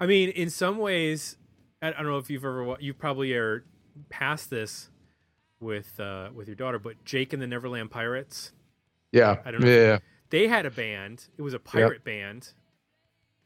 I 0.00 0.06
mean, 0.06 0.28
in 0.30 0.50
some 0.50 0.78
ways, 0.78 1.36
I 1.82 1.88
I 1.88 1.92
don't 1.92 2.06
know 2.06 2.18
if 2.18 2.30
you've 2.30 2.44
ever 2.44 2.76
you 2.80 2.94
probably 2.94 3.32
are 3.34 3.64
past 4.08 4.50
this 4.50 4.90
with 5.58 5.98
uh, 5.98 6.28
with 6.34 6.46
your 6.48 6.56
daughter, 6.56 6.78
but 6.78 7.04
Jake 7.04 7.32
and 7.32 7.42
the 7.42 7.46
Neverland 7.46 7.90
Pirates. 7.90 8.52
Yeah. 9.12 9.38
I 9.44 9.50
don't 9.52 9.60
know. 9.60 9.68
Yeah. 9.68 9.98
They 10.34 10.48
had 10.48 10.66
a 10.66 10.70
band. 10.70 11.28
It 11.38 11.42
was 11.42 11.54
a 11.54 11.60
pirate 11.60 12.02
band, 12.02 12.48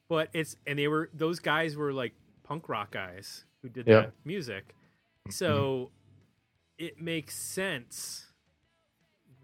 but 0.09 0.31
it's 0.33 0.57
and 0.67 0.79
they 0.79 0.89
were 0.89 1.11
those 1.13 1.39
guys 1.39 1.77
were 1.77 1.93
like 1.93 2.15
punk 2.45 2.67
rock 2.71 2.93
guys 2.93 3.45
who 3.61 3.69
did 3.69 3.87
Yep. 3.87 4.05
that 4.05 4.13
music. 4.25 4.69
Mm-hmm. 4.69 5.33
So 5.33 5.91
it 6.79 6.99
makes 6.99 7.37
sense 7.37 8.33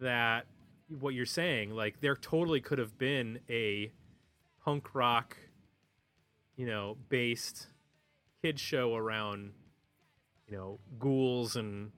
that 0.01 0.47
what 0.89 1.13
you're 1.13 1.27
saying, 1.27 1.73
like 1.73 2.01
there 2.01 2.17
totally 2.17 2.63
could 2.63 2.79
have 2.79 2.97
been 2.97 3.41
a 3.51 3.93
punk 4.65 4.95
rock, 4.95 5.37
you 6.57 6.65
know, 6.65 6.97
based 7.11 7.67
kid 8.41 8.59
show 8.59 8.95
around, 8.95 9.53
you 10.49 10.57
know, 10.57 10.79
ghouls 10.99 11.57
and 11.57 11.93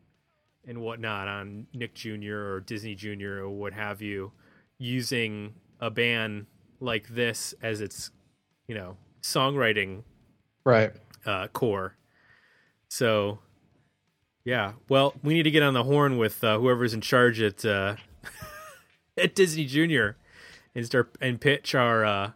and 0.66 0.80
whatnot 0.80 1.28
on 1.28 1.68
Nick 1.72 1.94
Jr. 1.94 2.34
or 2.34 2.60
Disney 2.66 2.96
Jr. 2.96 3.42
or 3.42 3.50
what 3.50 3.72
have 3.74 4.02
you, 4.02 4.32
using 4.78 5.54
a 5.80 5.90
band 5.90 6.46
like 6.80 7.08
this 7.08 7.54
as 7.62 7.80
its, 7.80 8.10
you 8.68 8.74
know, 8.74 8.96
songwriting 9.22 10.02
Right. 10.64 10.92
uh, 11.24 11.48
core. 11.48 11.96
So, 12.88 13.38
yeah. 14.44 14.72
Well, 14.88 15.14
we 15.22 15.34
need 15.34 15.44
to 15.44 15.50
get 15.50 15.62
on 15.62 15.74
the 15.74 15.84
horn 15.84 16.18
with 16.18 16.42
uh, 16.44 16.58
whoever's 16.58 16.94
in 16.94 17.00
charge 17.00 17.40
at 17.40 17.64
uh, 17.64 17.96
at 19.18 19.34
Disney 19.34 19.64
Junior 19.64 20.16
and 20.74 20.84
start 20.86 21.14
and 21.20 21.40
pitch 21.40 21.74
our 21.74 22.04
uh, 22.04 22.30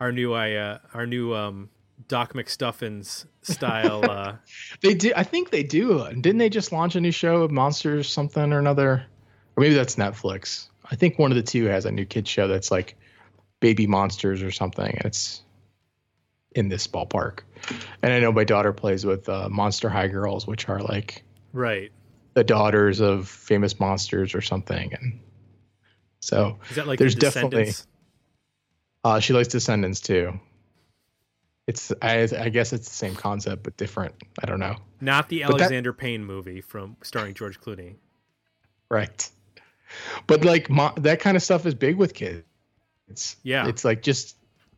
our 0.00 0.12
new 0.12 0.34
uh, 0.34 0.78
our 0.94 1.06
new 1.06 1.34
um, 1.34 1.68
Doc 2.08 2.32
McStuffins 2.32 3.26
style. 3.42 4.08
uh, 4.10 4.36
They 4.82 4.94
do. 4.94 5.12
I 5.14 5.22
think 5.24 5.50
they 5.50 5.62
do. 5.62 6.04
Didn't 6.12 6.38
they 6.38 6.48
just 6.48 6.72
launch 6.72 6.96
a 6.96 7.00
new 7.00 7.12
show 7.12 7.42
of 7.42 7.50
monsters, 7.50 8.10
something 8.10 8.52
or 8.52 8.58
another? 8.58 9.04
Or 9.56 9.60
maybe 9.60 9.74
that's 9.74 9.96
Netflix. 9.96 10.68
I 10.90 10.96
think 10.96 11.18
one 11.18 11.30
of 11.30 11.36
the 11.36 11.42
two 11.42 11.64
has 11.66 11.84
a 11.84 11.90
new 11.92 12.04
kid 12.04 12.26
show 12.26 12.48
that's 12.48 12.70
like 12.70 12.96
baby 13.60 13.86
monsters 13.86 14.42
or 14.42 14.50
something. 14.50 14.86
And 14.86 15.04
it's 15.04 15.42
in 16.52 16.68
this 16.68 16.86
ballpark. 16.86 17.40
And 18.02 18.12
I 18.12 18.20
know 18.20 18.32
my 18.32 18.44
daughter 18.44 18.72
plays 18.72 19.04
with 19.04 19.28
uh, 19.28 19.48
Monster 19.50 19.88
High 19.88 20.08
Girls, 20.08 20.46
which 20.46 20.68
are 20.68 20.80
like 20.80 21.22
right. 21.52 21.90
the 22.34 22.44
daughters 22.44 23.00
of 23.00 23.28
famous 23.28 23.78
monsters 23.78 24.34
or 24.34 24.40
something. 24.40 24.92
And 24.94 25.20
so 26.20 26.58
Is 26.70 26.76
that 26.76 26.86
like 26.86 26.98
There's 26.98 27.14
the 27.14 27.20
definitely- 27.20 27.72
uh, 29.04 29.20
she 29.20 29.32
likes 29.32 29.48
Descendants 29.48 30.00
too. 30.00 30.38
It's 31.66 31.92
I, 32.00 32.22
I 32.22 32.48
guess 32.48 32.72
it's 32.72 32.88
the 32.88 32.94
same 32.94 33.14
concept 33.14 33.62
but 33.62 33.76
different. 33.76 34.14
I 34.42 34.46
don't 34.46 34.58
know. 34.58 34.76
not 35.02 35.28
the 35.28 35.42
But 35.42 35.48
that- 35.58 35.60
Alexander 35.64 35.92
Payne 35.92 36.24
movie 36.24 36.62
from 36.62 36.96
starring 37.02 37.34
George 37.34 37.60
Clooney. 37.60 37.96
Right. 38.90 39.28
But 40.26 40.44
like 40.44 40.68
that 40.96 41.20
kind 41.20 41.36
of 41.36 41.42
stuff 41.42 41.66
is 41.66 41.74
big 41.74 41.96
with 41.96 42.14
kids. 42.14 42.42
It's 43.08 43.36
Yeah. 43.42 43.66
It's 43.68 43.84
like 43.84 44.02
just 44.02 44.36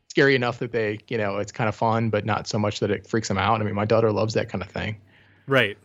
scary 0.09 0.35
enough 0.35 0.59
that 0.61 0.73
they, 0.73 0.99
you 1.09 1.18
know, 1.18 1.38
it's 1.38 1.53
kind 1.53 1.68
of 1.68 1.75
fun, 1.75 2.11
but 2.11 2.25
not 2.27 2.46
so 2.49 2.59
much 2.59 2.81
that 2.81 2.90
it 2.90 3.07
freaks 3.07 3.29
them 3.29 3.38
out. 3.38 3.61
I 3.61 3.64
mean, 3.64 3.75
my 3.75 3.85
daughter 3.85 4.11
loves 4.12 4.35
that 4.35 4.49
kind 4.49 4.62
of 4.62 4.70
thing. 4.70 4.96
Right. 5.46 5.77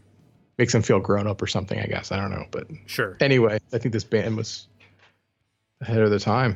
Makes 0.58 0.74
them 0.74 0.82
feel 0.82 1.00
grown 1.00 1.28
up 1.28 1.42
or 1.42 1.48
something. 1.48 1.80
I 1.80 1.86
guess 1.86 2.12
I 2.12 2.18
don't 2.18 2.32
know. 2.32 2.46
But 2.52 2.68
Sure. 2.86 3.18
anyway, 3.20 3.60
I 3.74 3.78
think 3.78 3.94
this 3.94 4.04
band 4.04 4.38
was 4.38 4.68
ahead 5.82 6.00
of 6.02 6.10
the 6.12 6.20
time. 6.20 6.56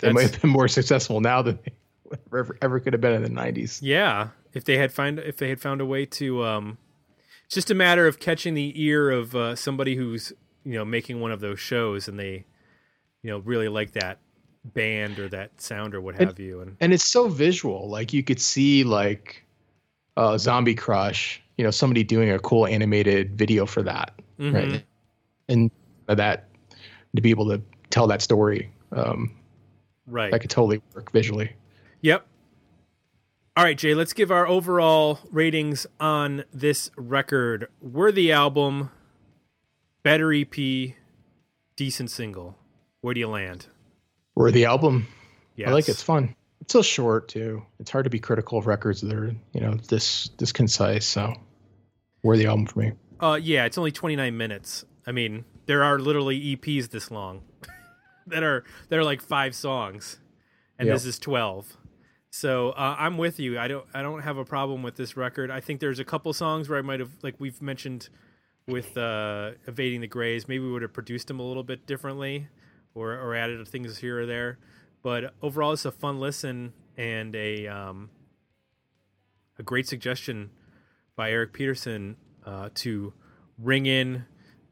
They 0.00 0.08
That's- 0.08 0.14
might 0.14 0.30
have 0.32 0.40
been 0.42 0.50
more 0.50 0.68
successful 0.68 1.20
now 1.20 1.42
than 1.42 1.58
they 1.64 2.16
ever, 2.38 2.56
ever 2.62 2.80
could 2.80 2.92
have 2.92 3.00
been 3.00 3.14
in 3.14 3.22
the 3.22 3.28
'90s. 3.40 3.80
Yeah, 3.82 4.28
if 4.52 4.64
they 4.64 4.76
had 4.78 4.92
find 4.92 5.18
if 5.18 5.36
they 5.38 5.48
had 5.48 5.60
found 5.60 5.80
a 5.80 5.86
way 5.86 6.06
to, 6.06 6.44
um, 6.44 6.78
it's 7.46 7.54
just 7.54 7.70
a 7.70 7.74
matter 7.74 8.06
of 8.06 8.18
catching 8.20 8.54
the 8.54 8.72
ear 8.82 9.10
of 9.10 9.34
uh, 9.34 9.54
somebody 9.56 9.96
who's 9.96 10.32
you 10.64 10.74
know 10.74 10.84
making 10.84 11.20
one 11.20 11.32
of 11.32 11.40
those 11.40 11.60
shows, 11.60 12.08
and 12.08 12.18
they, 12.18 12.44
you 13.22 13.30
know, 13.30 13.38
really 13.38 13.68
like 13.68 13.92
that 13.92 14.18
band 14.64 15.18
or 15.18 15.28
that 15.28 15.60
sound 15.60 15.94
or 15.94 16.00
what 16.00 16.14
have 16.14 16.38
you. 16.38 16.60
And 16.60 16.76
and 16.80 16.92
it's 16.92 17.06
so 17.06 17.28
visual 17.28 17.88
like 17.88 18.12
you 18.12 18.22
could 18.22 18.40
see 18.40 18.84
like 18.84 19.44
uh 20.16 20.36
zombie 20.38 20.74
crush 20.74 21.42
you 21.56 21.64
know 21.64 21.70
somebody 21.70 22.04
doing 22.04 22.30
a 22.30 22.38
cool 22.38 22.66
animated 22.66 23.36
video 23.36 23.66
for 23.66 23.82
that 23.82 24.12
Mhm. 24.38 24.52
right 24.54 24.84
and 25.48 25.70
that 26.06 26.48
to 27.16 27.22
be 27.22 27.30
able 27.30 27.48
to 27.48 27.62
tell 27.90 28.06
that 28.06 28.22
story 28.22 28.70
um 28.92 29.34
right, 30.06 30.30
that 30.30 30.40
could 30.40 30.50
totally 30.50 30.82
work 30.94 31.10
visually 31.12 31.52
yep. 32.00 32.26
All 33.54 33.64
right, 33.64 33.76
Jay. 33.76 33.94
Let's 33.94 34.14
give 34.14 34.30
our 34.30 34.46
overall 34.46 35.20
ratings 35.30 35.86
on 36.00 36.44
this 36.54 36.90
record. 36.96 37.68
Worthy 37.82 38.32
album, 38.32 38.90
better 40.02 40.32
EP, 40.32 40.94
decent 41.76 42.10
single. 42.10 42.56
Where 43.00 43.14
do 43.14 43.20
you 43.20 43.28
land? 43.28 43.66
or 44.34 44.50
the 44.50 44.64
album 44.64 45.06
i 45.66 45.70
like 45.70 45.86
it. 45.88 45.90
it's 45.92 46.02
fun 46.02 46.34
it's 46.62 46.72
so 46.72 46.80
short 46.80 47.28
too 47.28 47.62
it's 47.78 47.90
hard 47.90 48.04
to 48.04 48.08
be 48.10 48.18
critical 48.18 48.56
of 48.56 48.66
records 48.66 49.02
that 49.02 49.12
are 49.12 49.26
you 49.52 49.60
know 49.60 49.74
this 49.90 50.30
this 50.38 50.52
concise 50.52 51.04
so 51.04 51.34
where 52.22 52.38
the 52.38 52.46
album 52.46 52.64
for 52.64 52.78
me 52.80 52.92
Uh, 53.20 53.34
yeah, 53.42 53.66
it's 53.66 53.76
only 53.76 53.92
29 53.92 54.34
minutes. 54.36 54.86
I 55.06 55.12
mean, 55.12 55.44
there 55.66 55.84
are 55.84 55.98
literally 55.98 56.56
EPs 56.56 56.88
this 56.88 57.10
long 57.10 57.42
that 58.26 58.42
are 58.42 58.64
that 58.88 58.98
are 58.98 59.04
like 59.04 59.20
five 59.20 59.54
songs, 59.54 60.18
and 60.78 60.86
Yep. 60.86 60.94
this 60.96 61.04
is 61.04 61.18
12. 61.18 61.76
So 62.30 62.70
uh, 62.70 62.96
I'm 62.98 63.18
with 63.18 63.38
you. 63.38 63.58
I 63.58 63.68
don't 63.68 63.84
I 63.92 64.00
don't 64.00 64.22
have 64.22 64.38
a 64.38 64.44
problem 64.46 64.82
with 64.82 64.96
this 64.96 65.14
record. 65.14 65.50
I 65.50 65.60
think 65.60 65.80
there's 65.80 65.98
a 65.98 66.04
couple 66.06 66.32
songs 66.32 66.70
where 66.70 66.78
I 66.78 66.82
might 66.82 67.00
have 67.00 67.10
like 67.22 67.34
we've 67.38 67.60
mentioned 67.60 68.08
with 68.66 68.96
uh, 68.96 69.52
evading 69.66 70.00
the 70.00 70.06
grays. 70.06 70.48
Maybe 70.48 70.64
we 70.64 70.72
would 70.72 70.82
have 70.82 70.92
produced 70.92 71.28
them 71.28 71.40
a 71.40 71.42
little 71.42 71.64
bit 71.64 71.86
differently, 71.86 72.48
or 72.94 73.12
or 73.12 73.34
added 73.34 73.66
things 73.68 73.98
here 73.98 74.20
or 74.20 74.26
there. 74.26 74.58
But 75.02 75.34
overall, 75.42 75.72
it's 75.72 75.84
a 75.84 75.90
fun 75.90 76.20
listen 76.20 76.72
and 76.96 77.34
a 77.34 77.66
um, 77.66 78.10
a 79.58 79.62
great 79.62 79.86
suggestion 79.86 80.50
by 81.16 81.30
Eric 81.30 81.52
Peterson 81.52 82.16
uh, 82.44 82.70
to 82.76 83.12
ring 83.58 83.86
in 83.86 84.24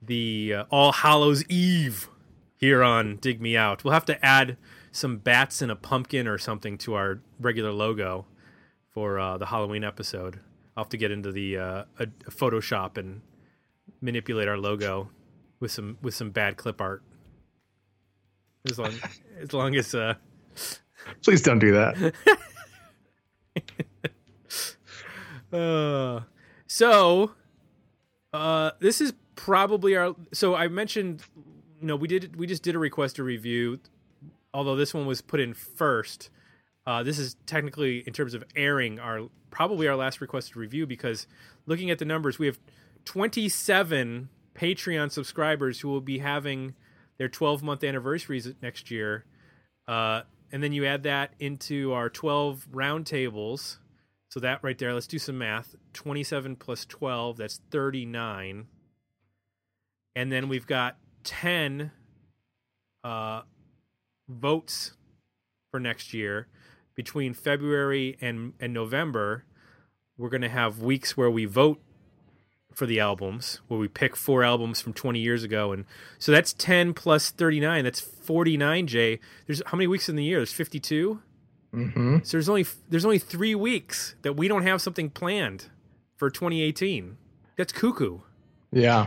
the 0.03 0.55
uh, 0.57 0.65
All 0.71 0.93
Hallows 0.93 1.45
Eve 1.49 2.09
here 2.57 2.83
on 2.83 3.17
Dig 3.17 3.41
Me 3.41 3.57
Out. 3.57 3.85
We'll 3.85 3.95
have 3.95 4.05
to 4.07 4.25
add 4.25 4.57
some 4.93 5.19
bats 5.19 5.63
and 5.63 5.71
a 5.71 5.77
pumpkin 5.77 6.27
or 6.27 6.39
something 6.39 6.79
to 6.79 6.95
our 6.95 7.21
regular 7.39 7.73
logo 7.73 8.27
for 8.93 9.19
uh, 9.19 9.39
the 9.39 9.47
Halloween 9.47 9.85
episode. 9.85 10.41
I'll 10.77 10.85
have 10.85 10.91
to 10.91 10.97
get 10.97 11.11
into 11.11 11.33
the 11.33 11.59
uh, 11.59 11.85
a, 11.99 12.05
a 12.27 12.31
Photoshop 12.31 12.97
and 12.97 13.23
manipulate 14.01 14.49
our 14.49 14.59
logo 14.59 15.11
with 15.61 15.71
some 15.71 15.99
with 16.03 16.15
some 16.15 16.31
bad 16.31 16.57
clip 16.57 16.81
art. 16.81 17.03
As 18.69 18.79
long 18.79 18.93
as 19.41 19.53
long 19.53 19.75
as 19.77 19.95
uh, 19.95 20.15
please 21.23 21.43
don't 21.43 21.59
do 21.59 21.73
that 21.73 22.15
Uh, 25.53 26.21
so, 26.67 27.33
uh, 28.33 28.71
this 28.81 29.01
is 29.01 29.13
probably 29.35 29.97
our. 29.97 30.15
So 30.33 30.55
I 30.55 30.69
mentioned, 30.69 31.23
you 31.81 31.87
know, 31.87 31.97
we 31.97 32.09
did 32.09 32.37
we 32.37 32.47
just 32.47 32.63
did 32.63 32.75
a 32.75 32.79
request 32.79 33.17
to 33.17 33.25
review, 33.25 33.81
although 34.55 34.77
this 34.77 34.95
one 34.95 35.07
was 35.07 35.21
put 35.21 35.41
in 35.41 35.55
first. 35.55 36.31
Uh, 36.87 37.03
this 37.03 37.19
is 37.19 37.37
technically, 37.47 37.99
in 38.07 38.13
terms 38.13 38.35
of 38.35 38.45
airing, 38.57 38.99
our 38.99 39.29
probably 39.51 39.89
our 39.89 39.97
last 39.97 40.21
requested 40.21 40.57
review 40.57 40.87
because 40.87 41.27
looking 41.67 41.91
at 41.91 41.99
the 41.99 42.05
numbers, 42.05 42.39
we 42.39 42.47
have 42.47 42.59
27 43.05 44.29
Patreon 44.55 45.11
subscribers 45.11 45.81
who 45.81 45.89
will 45.89 46.01
be 46.01 46.19
having 46.19 46.75
their 47.19 47.29
12 47.29 47.63
month 47.63 47.85
anniversaries 47.85 48.53
next 48.63 48.91
year. 48.91 49.25
Uh, 49.87 50.23
and 50.53 50.63
then 50.63 50.73
you 50.73 50.87
add 50.87 51.03
that 51.05 51.35
into 51.39 51.93
our 51.93 52.09
12 52.09 52.69
roundtables. 52.73 53.79
So 54.31 54.41
that 54.41 54.61
right 54.63 54.79
there, 54.79 54.95
let's 54.95 55.07
do 55.07 55.19
some 55.19 55.39
math. 55.39 55.75
27 55.93 56.57
plus 56.57 56.85
12, 56.85 57.37
that's 57.37 57.61
39. 57.71 58.67
And 60.17 60.33
then 60.33 60.49
we've 60.49 60.67
got 60.67 60.99
10 61.25 61.91
uh, 63.05 63.43
votes 64.29 64.93
for 65.71 65.81
next 65.81 66.15
year. 66.15 66.49
Between 66.95 67.33
February 67.33 68.19
and, 68.21 68.53
and 68.61 68.75
November, 68.75 69.45
we're 70.19 70.29
going 70.29 70.43
to 70.43 70.49
have 70.49 70.81
weeks 70.81 71.17
where 71.17 71.31
we 71.31 71.45
vote 71.45 71.81
for 72.75 72.87
the 72.87 73.01
albums, 73.01 73.61
where 73.69 73.79
we 73.81 73.89
pick 73.89 74.17
four 74.17 74.43
albums 74.45 74.81
from 74.81 74.93
20 74.93 75.19
years 75.19 75.43
ago. 75.43 75.73
And 75.73 75.85
so 76.19 76.33
that's 76.33 76.53
10 76.53 76.95
plus 76.95 77.31
39. 77.31 77.85
That's 77.85 78.01
49, 78.01 78.87
Jay. 78.87 79.21
There's 79.47 79.63
how 79.67 79.77
many 79.77 79.87
weeks 79.87 80.09
in 80.09 80.17
the 80.17 80.25
year? 80.25 80.39
There's 80.39 80.53
52? 80.53 81.21
hmm 81.73 82.19
So 82.23 82.37
there's 82.37 82.49
only 82.49 82.67
there's 82.89 83.05
only 83.05 83.19
three 83.19 83.55
weeks 83.55 84.15
that 84.23 84.35
we 84.35 84.49
don't 84.49 84.63
have 84.65 84.81
something 84.83 85.11
planned 85.11 85.67
for 86.17 86.31
2018. 86.31 87.17
That's 87.57 87.73
cuckoo. 87.73 88.19
yeah 88.73 89.07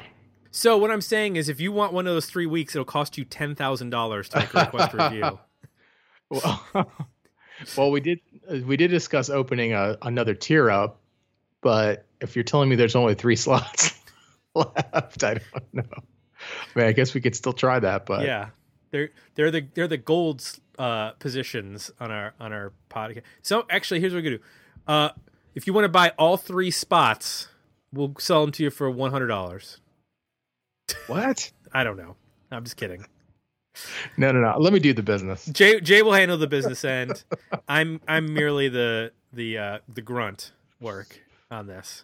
So 0.52 0.78
what 0.78 0.92
I'm 0.92 1.02
saying 1.02 1.36
is, 1.36 1.50
if 1.50 1.60
you 1.60 1.72
want 1.72 1.94
one 1.94 2.06
of 2.08 2.14
those 2.14 2.28
three 2.28 2.46
weeks, 2.46 2.76
it'll 2.76 2.86
cost 2.86 3.18
you 3.18 3.26
ten 3.26 3.56
thousand 3.56 3.90
dollars 3.90 4.30
to 4.30 4.40
make 4.40 4.54
a 4.54 4.60
request 4.62 4.94
review. 4.94 5.40
Well, 6.30 6.64
well, 7.78 7.92
we 7.92 8.00
did 8.00 8.20
we 8.66 8.78
did 8.78 8.90
discuss 8.90 9.30
opening 9.30 9.74
a, 9.74 9.98
another 10.02 10.34
tier 10.34 10.72
up, 10.72 11.00
but 11.62 12.06
if 12.24 12.36
you're 12.36 12.44
telling 12.44 12.70
me 12.70 12.76
there's 12.76 12.96
only 12.96 13.14
three 13.16 13.36
slots 13.46 13.94
left, 14.56 15.24
I 15.24 15.36
don't 15.36 15.74
know. 15.74 15.84
I 15.94 16.80
mean, 16.80 16.88
I 16.88 16.92
guess 16.92 17.14
we 17.14 17.22
could 17.22 17.36
still 17.36 17.54
try 17.54 17.80
that, 17.80 18.06
but 18.06 18.26
Yeah, 18.26 18.50
they're 18.92 19.10
they're 19.36 19.52
the 19.52 19.68
they're 19.76 19.88
the 19.88 19.98
gold 19.98 20.44
uh, 20.80 21.12
positions 21.12 21.92
on 22.00 22.12
our 22.12 22.34
on 22.40 22.52
our 22.52 22.74
podcast. 22.90 23.22
So 23.42 23.66
actually, 23.70 24.00
here's 24.00 24.14
what 24.14 24.24
we're 24.24 24.38
gonna 24.38 24.38
do. 24.38 24.44
Uh, 24.88 25.10
if 25.56 25.68
you 25.68 25.74
want 25.74 25.86
to 25.86 25.90
buy 25.90 26.10
all 26.18 26.36
three 26.38 26.72
spots, 26.72 27.48
we'll 27.94 28.14
sell 28.20 28.42
them 28.42 28.52
to 28.54 28.64
you 28.64 28.70
for 28.72 28.90
one 28.90 29.12
hundred 29.12 29.28
dollars. 29.28 29.80
what? 31.08 31.52
I 31.74 31.84
don't 31.84 31.98
know. 31.98 32.16
I'm 32.52 32.64
just 32.64 32.78
kidding. 32.78 33.06
No, 34.18 34.32
no, 34.32 34.40
no. 34.42 34.56
Let 34.60 34.74
me 34.74 34.80
do 34.80 34.94
the 34.94 35.02
business. 35.02 35.46
Jay 35.48 35.80
Jay 35.80 36.02
will 36.02 36.14
handle 36.14 36.38
the 36.38 36.48
business 36.48 36.84
end. 36.86 37.24
I'm 37.68 38.02
I'm 38.08 38.34
merely 38.34 38.70
the 38.70 39.12
the 39.32 39.58
uh, 39.58 39.78
the 39.92 40.02
grunt 40.02 40.52
work 40.80 41.20
on 41.50 41.68
this. 41.68 42.04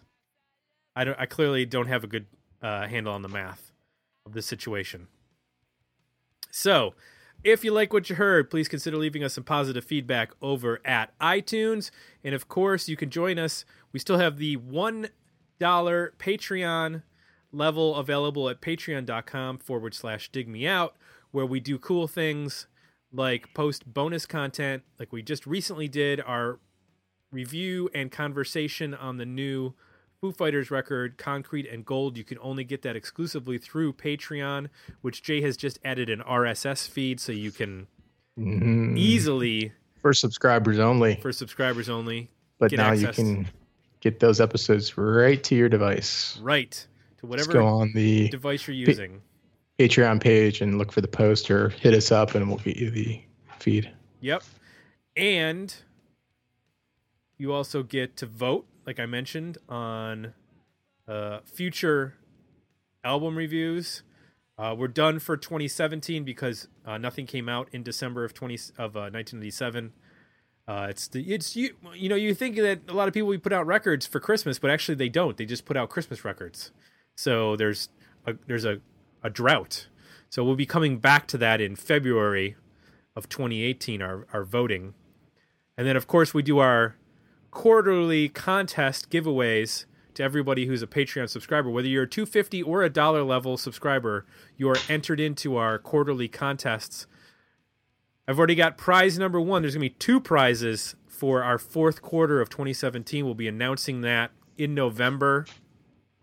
I 0.94 1.04
don't 1.04 1.18
I 1.18 1.26
clearly 1.26 1.66
don't 1.66 1.88
have 1.88 2.04
a 2.04 2.06
good 2.06 2.26
uh, 2.62 2.86
handle 2.86 3.12
on 3.12 3.22
the 3.22 3.28
math 3.28 3.72
of 4.26 4.32
this 4.32 4.46
situation. 4.46 5.08
So, 6.50 6.94
if 7.44 7.64
you 7.64 7.72
like 7.72 7.92
what 7.92 8.10
you 8.10 8.16
heard, 8.16 8.50
please 8.50 8.68
consider 8.68 8.96
leaving 8.96 9.22
us 9.22 9.34
some 9.34 9.44
positive 9.44 9.84
feedback 9.84 10.32
over 10.42 10.80
at 10.84 11.18
iTunes, 11.20 11.90
and 12.24 12.34
of 12.34 12.48
course, 12.48 12.88
you 12.88 12.96
can 12.96 13.08
join 13.08 13.38
us. 13.38 13.64
We 13.92 14.00
still 14.00 14.18
have 14.18 14.36
the 14.36 14.56
one 14.56 15.08
dollar 15.58 16.14
Patreon 16.18 17.02
level 17.52 17.96
available 17.96 18.48
at 18.48 18.60
patreon.com 18.60 19.58
forward 19.58 19.94
slash 19.94 20.30
dig 20.30 20.48
me 20.48 20.66
out 20.66 20.96
where 21.30 21.46
we 21.46 21.60
do 21.60 21.78
cool 21.78 22.06
things 22.06 22.66
like 23.12 23.52
post 23.54 23.92
bonus 23.92 24.24
content 24.24 24.82
like 24.98 25.12
we 25.12 25.22
just 25.22 25.46
recently 25.46 25.88
did 25.88 26.20
our 26.20 26.60
review 27.32 27.90
and 27.92 28.12
conversation 28.12 28.94
on 28.94 29.16
the 29.16 29.26
new 29.26 29.74
Foo 30.20 30.32
Fighters 30.32 30.70
record, 30.70 31.16
Concrete 31.16 31.66
and 31.66 31.82
Gold. 31.84 32.18
You 32.18 32.24
can 32.24 32.36
only 32.42 32.62
get 32.62 32.82
that 32.82 32.94
exclusively 32.94 33.56
through 33.56 33.94
Patreon, 33.94 34.68
which 35.00 35.22
Jay 35.22 35.40
has 35.40 35.56
just 35.56 35.78
added 35.82 36.10
an 36.10 36.20
RSS 36.20 36.86
feed 36.86 37.18
so 37.20 37.32
you 37.32 37.50
can 37.50 37.86
Mhm. 38.38 38.98
easily, 38.98 39.72
for 40.02 40.12
subscribers 40.12 40.78
only. 40.78 41.16
for 41.22 41.32
subscribers 41.32 41.88
only, 41.88 42.28
but 42.58 42.70
now 42.72 42.90
access. 42.90 43.16
you 43.16 43.24
can 43.24 43.48
get 44.00 44.20
those 44.20 44.42
episodes 44.42 44.98
right 44.98 45.42
to 45.44 45.54
your 45.54 45.70
device. 45.70 46.38
right 46.42 46.70
to 46.70 46.86
Just 47.22 47.24
whatever 47.24 47.52
go 47.54 47.66
on 47.66 47.90
the 47.94 48.28
device 48.28 48.66
you're 48.68 48.74
using. 48.76 49.22
Patreon 49.78 50.20
page 50.20 50.60
and 50.60 50.76
look 50.76 50.92
for 50.92 51.00
the 51.00 51.08
post 51.08 51.50
or 51.50 51.70
hit 51.70 51.94
us 51.94 52.12
up 52.12 52.34
and 52.34 52.46
we'll 52.48 52.58
get 52.58 52.76
you 52.76 52.90
the 52.90 53.22
feed. 53.58 53.90
Yep. 54.20 54.42
And 55.16 55.74
you 57.38 57.54
also 57.54 57.82
get 57.82 58.16
to 58.18 58.26
vote, 58.26 58.66
like 58.90 58.98
I 58.98 59.06
mentioned, 59.06 59.56
on 59.68 60.34
uh, 61.06 61.38
future 61.44 62.14
album 63.04 63.36
reviews. 63.36 64.02
Uh, 64.58 64.74
we're 64.76 64.88
done 64.88 65.20
for 65.20 65.36
2017 65.36 66.24
because 66.24 66.66
uh, 66.84 66.98
nothing 66.98 67.24
came 67.24 67.48
out 67.48 67.68
in 67.70 67.84
December 67.84 68.24
of 68.24 68.34
20 68.34 68.54
of 68.78 68.96
uh, 68.96 69.06
1997. 69.14 69.92
Uh, 70.66 70.88
it's 70.90 71.06
the 71.06 71.32
it's 71.32 71.54
you 71.54 71.76
you 71.94 72.08
know 72.08 72.16
you 72.16 72.34
think 72.34 72.56
that 72.56 72.80
a 72.88 72.92
lot 72.92 73.06
of 73.06 73.14
people 73.14 73.28
we 73.28 73.38
put 73.38 73.52
out 73.52 73.64
records 73.64 74.06
for 74.06 74.18
Christmas, 74.18 74.58
but 74.58 74.72
actually 74.72 74.96
they 74.96 75.08
don't. 75.08 75.36
They 75.36 75.46
just 75.46 75.66
put 75.66 75.76
out 75.76 75.88
Christmas 75.88 76.24
records. 76.24 76.72
So 77.14 77.54
there's 77.54 77.90
a, 78.26 78.34
there's 78.48 78.64
a 78.64 78.80
a 79.22 79.30
drought. 79.30 79.86
So 80.28 80.42
we'll 80.42 80.56
be 80.56 80.66
coming 80.66 80.98
back 80.98 81.28
to 81.28 81.38
that 81.38 81.60
in 81.60 81.76
February 81.76 82.56
of 83.14 83.28
2018, 83.28 84.02
our, 84.02 84.26
our 84.32 84.42
voting. 84.42 84.94
And 85.76 85.86
then, 85.86 85.96
of 85.96 86.08
course, 86.08 86.34
we 86.34 86.42
do 86.42 86.58
our 86.58 86.96
quarterly 87.50 88.28
contest 88.28 89.10
giveaways 89.10 89.84
to 90.14 90.22
everybody 90.22 90.66
who's 90.66 90.82
a 90.82 90.86
Patreon 90.86 91.28
subscriber. 91.28 91.70
Whether 91.70 91.88
you're 91.88 92.04
a 92.04 92.08
250 92.08 92.62
or 92.62 92.82
a 92.82 92.90
dollar 92.90 93.22
level 93.22 93.56
subscriber, 93.56 94.26
you 94.56 94.68
are 94.68 94.76
entered 94.88 95.20
into 95.20 95.56
our 95.56 95.78
quarterly 95.78 96.28
contests. 96.28 97.06
I've 98.28 98.38
already 98.38 98.54
got 98.54 98.78
prize 98.78 99.18
number 99.18 99.40
one. 99.40 99.62
There's 99.62 99.74
going 99.74 99.88
to 99.88 99.92
be 99.92 99.98
two 99.98 100.20
prizes 100.20 100.94
for 101.08 101.42
our 101.42 101.58
fourth 101.58 102.02
quarter 102.02 102.40
of 102.40 102.48
2017. 102.48 103.24
We'll 103.24 103.34
be 103.34 103.48
announcing 103.48 104.02
that 104.02 104.30
in 104.56 104.74
November. 104.74 105.46